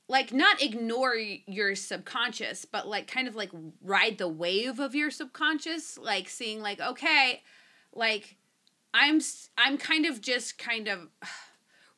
[0.07, 3.49] like not ignore your subconscious but like kind of like
[3.81, 7.41] ride the wave of your subconscious like seeing like okay
[7.93, 8.37] like
[8.93, 9.19] i'm
[9.57, 11.07] i'm kind of just kind of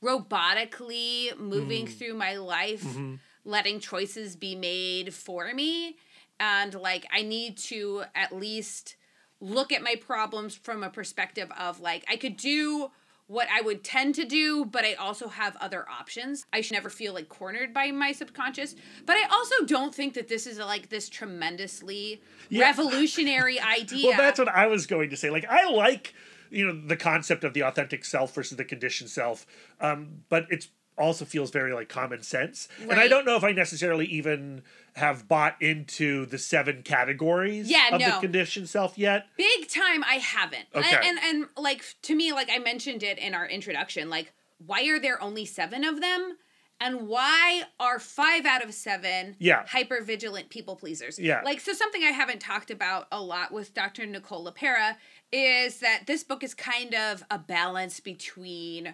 [0.03, 1.97] robotically moving mm.
[1.97, 3.15] through my life mm-hmm.
[3.45, 5.97] letting choices be made for me.
[6.39, 8.95] And like i need to at least
[9.39, 12.89] look at my problems from a perspective of like i could do
[13.27, 16.45] what i would tend to do but i also have other options.
[16.51, 18.75] I should never feel like cornered by my subconscious.
[19.05, 22.67] But i also don't think that this is like this tremendously Yeah.
[22.67, 24.07] revolutionary idea.
[24.09, 25.29] Well, that's what I was going to say.
[25.29, 26.13] Like, I like,
[26.53, 29.45] you know, the concept of the authentic self versus the conditioned self,
[29.81, 32.67] um, but it's also feels very like common sense.
[32.79, 34.61] And I don't know if I necessarily even
[34.95, 39.25] have bought into the seven categories Yeah, of the conditioned self yet.
[39.35, 40.65] Big time, I haven't.
[40.75, 40.95] Okay.
[40.95, 44.33] And, and and like to me, like I mentioned it in our introduction, like
[44.65, 46.37] why are there only seven of them?
[46.79, 49.63] And why are five out of seven Yeah.
[49.67, 51.17] hyper vigilant people pleasers?
[51.17, 51.41] Yeah.
[51.43, 54.05] Like so something I haven't talked about a lot with Dr.
[54.05, 54.95] Nicole LePera
[55.33, 58.93] is that this book is kind of a balance between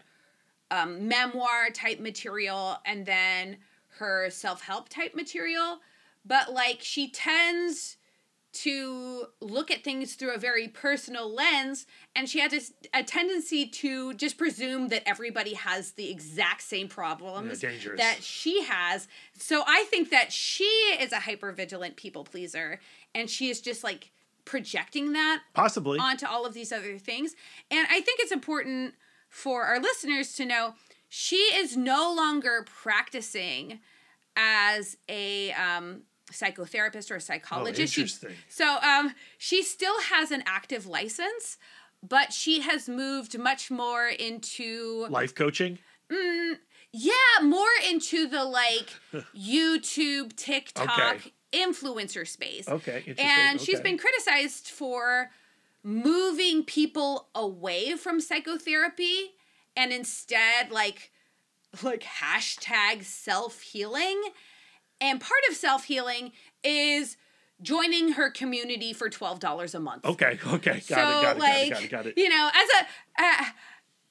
[0.71, 3.57] um, memoir type material and then
[3.97, 5.79] her self help type material.
[6.25, 7.97] But like she tends
[8.51, 11.85] to look at things through a very personal lens
[12.15, 16.87] and she had this, a tendency to just presume that everybody has the exact same
[16.87, 19.07] problems Yeah, that she has
[19.37, 22.79] so i think that she is a hyper vigilant people pleaser
[23.13, 24.09] and she is just like
[24.49, 25.99] projecting that Possibly.
[25.99, 27.35] onto all of these other things.
[27.69, 28.95] And I think it's important
[29.29, 30.73] for our listeners to know
[31.07, 33.79] she is no longer practicing
[34.35, 36.01] as a um,
[36.31, 37.95] psychotherapist or a psychologist.
[37.95, 38.31] Oh, interesting.
[38.49, 41.57] so um, she still has an active license,
[42.01, 45.77] but she has moved much more into Life coaching.
[46.11, 46.55] Mm,
[46.91, 48.89] yeah, more into the like
[49.37, 51.33] YouTube, TikTok, Okay.
[51.51, 52.67] Influencer space.
[52.67, 53.15] Okay.
[53.17, 55.31] And she's been criticized for
[55.83, 59.31] moving people away from psychotherapy
[59.75, 61.11] and instead like
[61.83, 64.21] like hashtag self-healing.
[65.01, 66.31] And part of self-healing
[66.63, 67.15] is
[67.61, 70.73] joining her community for $12 a month Okay, okay.
[70.75, 72.13] Got so it, got it, like got it, got it, got it.
[72.17, 73.45] you know as a uh,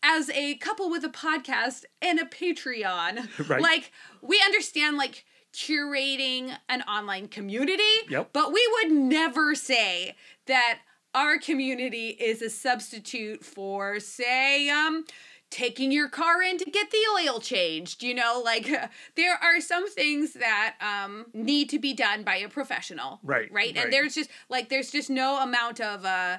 [0.03, 3.61] as a couple with a podcast and a patreon Right.
[3.61, 3.91] like
[4.23, 5.25] we understand like
[5.59, 8.31] curating an online community Yep.
[8.33, 10.15] but we would never say
[10.47, 10.79] that
[11.15, 15.05] our community is a substitute for say um
[15.51, 18.67] taking your car in to get the oil changed you know like
[19.17, 23.75] there are some things that um need to be done by a professional Right, right
[23.75, 23.77] right.
[23.85, 26.39] and there's just like there's just no amount of uh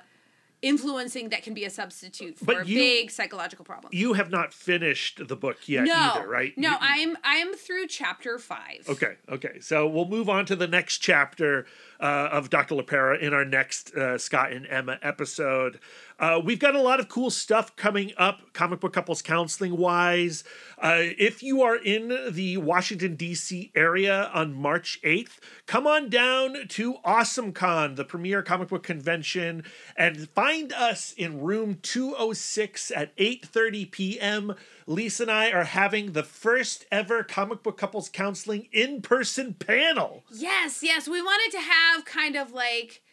[0.62, 4.54] influencing that can be a substitute for But you- big psychological problems You have not
[4.54, 6.58] finished the book yet no either, right?
[6.58, 9.60] no You- i'm i'm through chapter five Okay, okay.
[9.62, 11.66] So we'll move on to the next chapter
[12.00, 12.76] uh, of Dr.
[12.76, 15.80] LePera in our next uh, Scott and Emma episode.
[16.20, 20.44] Uh, we've got a lot of cool stuff coming up, comic book couples counseling wise.
[20.78, 23.72] Uh, if you are in the Washington, D.C.
[23.74, 29.64] area on March 8th, come on down to AwesomeCon, the premier comic book convention,
[29.96, 34.56] and find us in room 206 at 8.30 p.m.
[34.90, 40.24] Lisa and I are having the first ever comic book couples counseling in person panel.
[40.34, 43.04] yes yes we wanted to have kind of like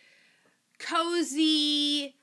[0.79, 2.15] cozy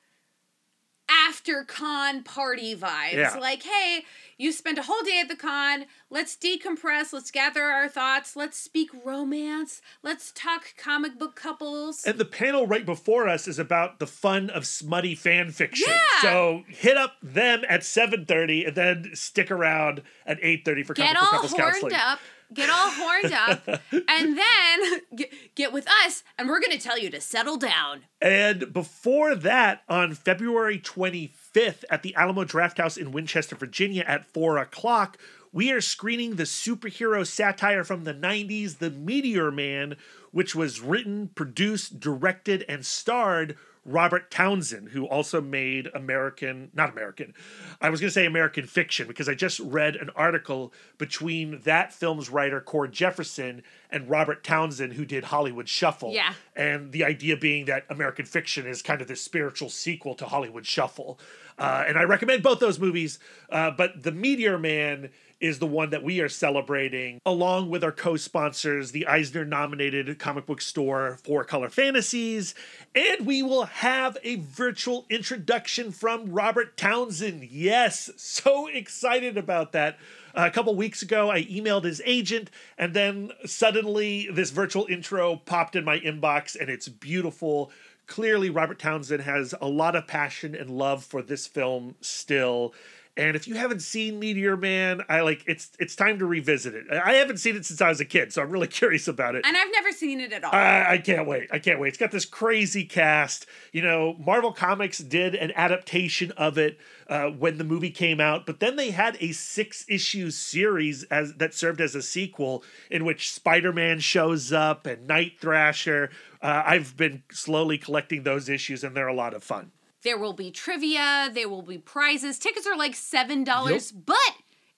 [1.28, 3.36] after con party vibes Yeah.
[3.40, 4.06] like hey
[4.38, 8.58] you spent a whole day at the con let's decompress let's gather our thoughts let's
[8.58, 14.00] speak romance let's talk comic book couples And the panel right before us is about
[14.00, 15.88] the fun of smutty fan fiction.
[15.90, 16.22] Yeah.
[16.22, 21.20] So hit up them at 7.30 and then stick around at 8.30 for get comic
[21.22, 21.94] book all couples horned counseling.
[21.96, 22.20] up
[22.54, 26.98] get all horned up and then get, get with us and we're going to tell
[26.98, 28.02] you to settle down.
[28.22, 34.58] And before that, on February 25th at the Alamo Drafthouse in Winchester, Virginia at 4
[34.58, 35.18] o'clock,
[35.52, 39.96] we are screening the superhero satire from the 90s, The Meteor Man,
[40.32, 43.56] which was written, produced, directed, and starred
[43.86, 47.34] Robert Townsend, who also made American, not American,
[47.82, 51.94] I was going to say American fiction because I just read an article between that
[51.94, 56.14] film's writer, Cord Jefferson, and Robert Townsend, who did Hollywood Shuffle.
[56.14, 56.34] Yeah.
[56.56, 60.66] And the idea being that American Fiction is kind of the spiritual sequel to Hollywood
[60.66, 61.20] Shuffle.
[61.58, 63.20] Uh, and I recommend both those movies.
[63.50, 65.10] Uh, but The Meteor Man
[65.44, 70.18] is the one that we are celebrating, along with our co sponsors, the Eisner nominated
[70.18, 72.56] comic book store Four Color Fantasies.
[72.96, 77.44] And we will have a virtual introduction from Robert Townsend.
[77.44, 80.00] Yes, so excited about that.
[80.34, 85.76] a couple weeks ago, I emailed his agent, and then suddenly this virtual intro popped
[85.76, 87.70] in my inbox, and it's beautiful.
[88.08, 92.74] Clearly, Robert Townsend has a lot of passion and love for this film still.
[93.16, 96.86] And if you haven't seen Meteor Man, I like it's it's time to revisit it.
[96.92, 99.46] I haven't seen it since I was a kid, so I'm really curious about it.
[99.46, 101.50] and i've never seen it at all I, I can't wait.
[101.52, 101.90] I can't wait.
[101.90, 103.46] It's got this crazy cast.
[103.72, 108.48] You know, Marvel Comics did an adaptation of it uh, when the movie came out,
[108.48, 113.06] but then they had a six issue series as that served as a sequel in
[113.06, 116.10] which Spider Man shows up and Night Thrasher.
[116.42, 119.72] Uh, I've been slowly collecting those issues, and they're a lot of fun.
[120.04, 122.38] There will be trivia, there will be prizes.
[122.38, 124.18] Tickets are like $7, but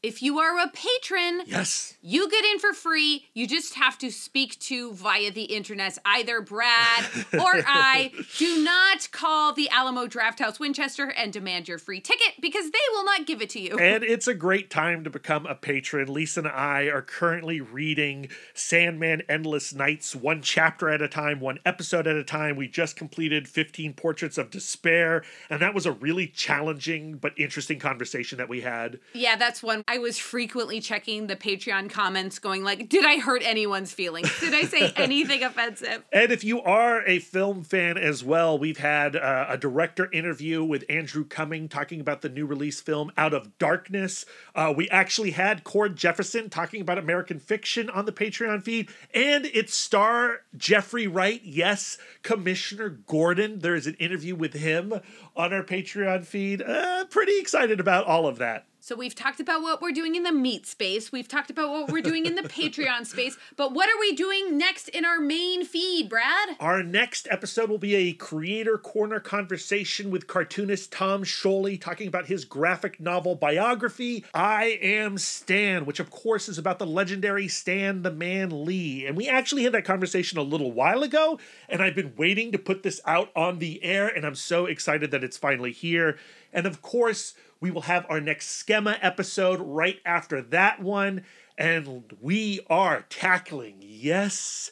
[0.06, 1.96] If you are a patron, Yes.
[2.04, 3.26] you get in for free.
[3.34, 8.12] You just have to speak to via the internet, either Brad or I.
[8.38, 13.04] Do not call the Alamo Drafthouse Winchester and demand your free ticket because they will
[13.04, 13.80] not give it to you.
[13.80, 16.14] And it's a great time to become a patron.
[16.14, 21.58] Lisa and I are currently reading Sandman Endless Nights one chapter at a time, one
[21.66, 22.56] episode at a time.
[22.58, 27.80] We just completed 15 Portraits of Despair, and that was a really challenging but interesting
[27.80, 29.00] conversation that we had.
[29.14, 29.84] Yeah, that's one.
[29.88, 34.32] I was frequently checking the Patreon comments, going like, "Did I hurt anyone's feelings?
[34.40, 38.78] Did I say anything offensive?" And if you are a film fan as well, we've
[38.78, 43.34] had uh, a director interview with Andrew Cumming talking about the new release film Out
[43.34, 44.26] of Darkness.
[44.54, 49.46] Uh, we actually had Cord Jefferson talking about American fiction on the Patreon feed, and
[49.48, 53.60] its star Jeffrey Wright, yes, Commissioner Gordon.
[53.60, 54.94] There is an interview with him
[55.36, 56.62] on our Patreon feed.
[56.62, 58.66] Uh, pretty excited about all of that.
[58.86, 61.12] So we've talked about what we're doing in the meat space.
[61.12, 63.36] We've talked about what we're doing in the Patreon space.
[63.56, 66.50] But what are we doing next in our main feed, Brad?
[66.60, 72.28] Our next episode will be a creator corner conversation with cartoonist Tom Scioli talking about
[72.28, 78.04] his graphic novel biography, I Am Stan, which of course is about the legendary Stan
[78.04, 79.08] the Man Lee.
[79.08, 82.60] And we actually had that conversation a little while ago, and I've been waiting to
[82.60, 86.20] put this out on the air, and I'm so excited that it's finally here.
[86.54, 91.24] And of course, we will have our next ScEmma episode right after that one.
[91.58, 94.72] And we are tackling, yes,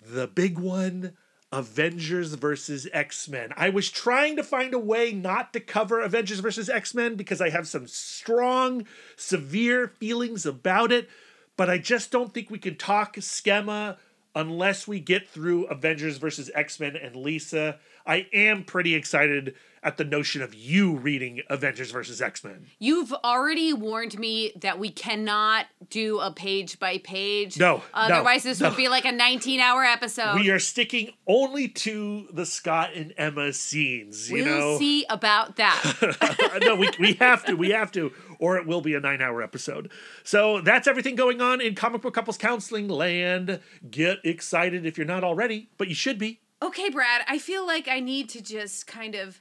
[0.00, 1.16] the big one
[1.52, 3.52] Avengers versus X Men.
[3.56, 7.40] I was trying to find a way not to cover Avengers versus X Men because
[7.40, 8.86] I have some strong,
[9.16, 11.10] severe feelings about it,
[11.56, 13.98] but I just don't think we can talk ScEmma
[14.34, 17.78] unless we get through Avengers versus X Men and Lisa.
[18.06, 22.66] I am pretty excited at the notion of you reading Avengers versus X Men.
[22.78, 27.58] You've already warned me that we cannot do a page by page.
[27.58, 28.68] No, no, Otherwise, this no.
[28.68, 30.36] would be like a 19 hour episode.
[30.36, 34.30] We are sticking only to the Scott and Emma scenes.
[34.30, 36.60] You we'll know, see about that.
[36.62, 39.42] no, we, we have to, we have to, or it will be a nine hour
[39.42, 39.90] episode.
[40.22, 43.58] So that's everything going on in comic book couples counseling land.
[43.90, 46.41] Get excited if you're not already, but you should be.
[46.62, 49.40] Okay, Brad, I feel like I need to just kind of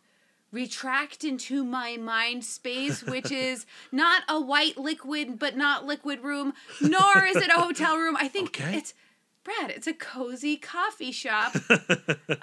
[0.52, 6.54] retract into my mind space, which is not a white liquid, but not liquid room,
[6.82, 8.18] nor is it a hotel room.
[8.18, 8.78] I think Okay.
[8.78, 8.94] it's.
[9.44, 11.56] Brad, it's a cozy coffee shop.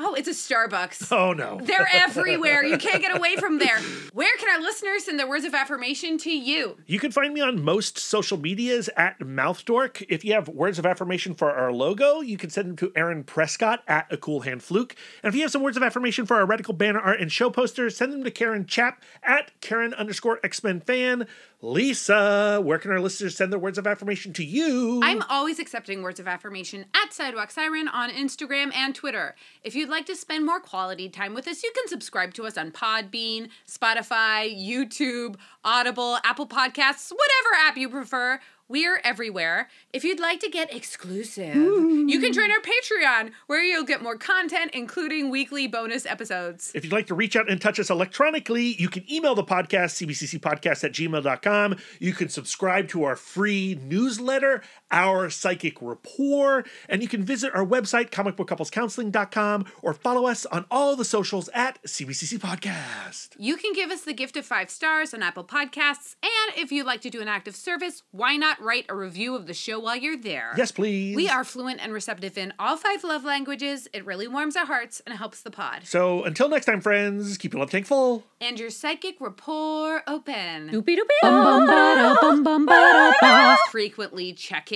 [0.00, 1.12] oh, it's a Starbucks.
[1.12, 1.60] Oh no.
[1.62, 2.64] They're everywhere.
[2.64, 3.78] You can't get away from there.
[4.12, 6.76] Where can our listeners send their words of affirmation to you?
[6.86, 10.04] You can find me on most social medias at Mouthdork.
[10.08, 13.22] If you have words of affirmation for our logo, you can send them to Aaron
[13.22, 14.96] Prescott at a cool hand fluke.
[15.22, 17.48] And if you have some words of affirmation for our radical banner art and show
[17.48, 21.28] posters, send them to Karen Chap at Karen underscore X Men fan.
[21.60, 25.00] Lisa, where can our listeners send their words of affirmation to you?
[25.02, 29.34] I'm always accepting words of affirmation at Sidewalk Siren on Instagram and Twitter.
[29.64, 32.56] If you'd like to spend more quality time with us, you can subscribe to us
[32.56, 38.38] on Podbean, Spotify, YouTube, Audible, Apple Podcasts, whatever app you prefer.
[38.70, 39.70] We're everywhere.
[39.94, 44.18] If you'd like to get exclusive, you can join our Patreon, where you'll get more
[44.18, 46.70] content, including weekly bonus episodes.
[46.74, 50.06] If you'd like to reach out and touch us electronically, you can email the podcast,
[50.06, 51.76] cbccpodcast at gmail.com.
[51.98, 57.64] You can subscribe to our free newsletter, Our Psychic Rapport, and you can visit our
[57.64, 63.30] website, comicbookcouplescounseling.com, or follow us on all the socials at CBCC Podcast.
[63.38, 66.86] You can give us the gift of five stars on Apple Podcasts, and if you'd
[66.86, 69.78] like to do an act of service, why not write a review of the show
[69.78, 70.54] while you're there?
[70.56, 71.14] Yes, please.
[71.16, 73.88] We are fluent and receptive in all five love languages.
[73.92, 75.82] It really warms our hearts and helps the pod.
[75.84, 78.24] So until next time, friends, keep your love tank full.
[78.40, 80.70] And your psychic rapport open.
[80.70, 81.22] Doopy doopy.
[81.22, 83.56] Bum bum ba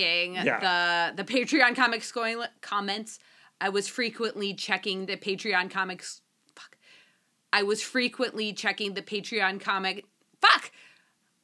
[0.03, 0.45] bum bum ba ba.
[0.45, 1.11] Frequently checking Yeah.
[1.15, 3.19] the the Patreon comics going comments.
[3.61, 6.21] I was frequently checking the Patreon comics.
[6.55, 6.77] Fuck.
[7.53, 10.05] I was frequently checking the Patreon comic.
[10.41, 10.71] Fuck.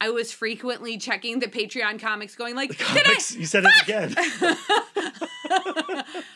[0.01, 3.19] I was frequently checking the Patreon comics, going like, did I?
[3.37, 4.15] You said it again.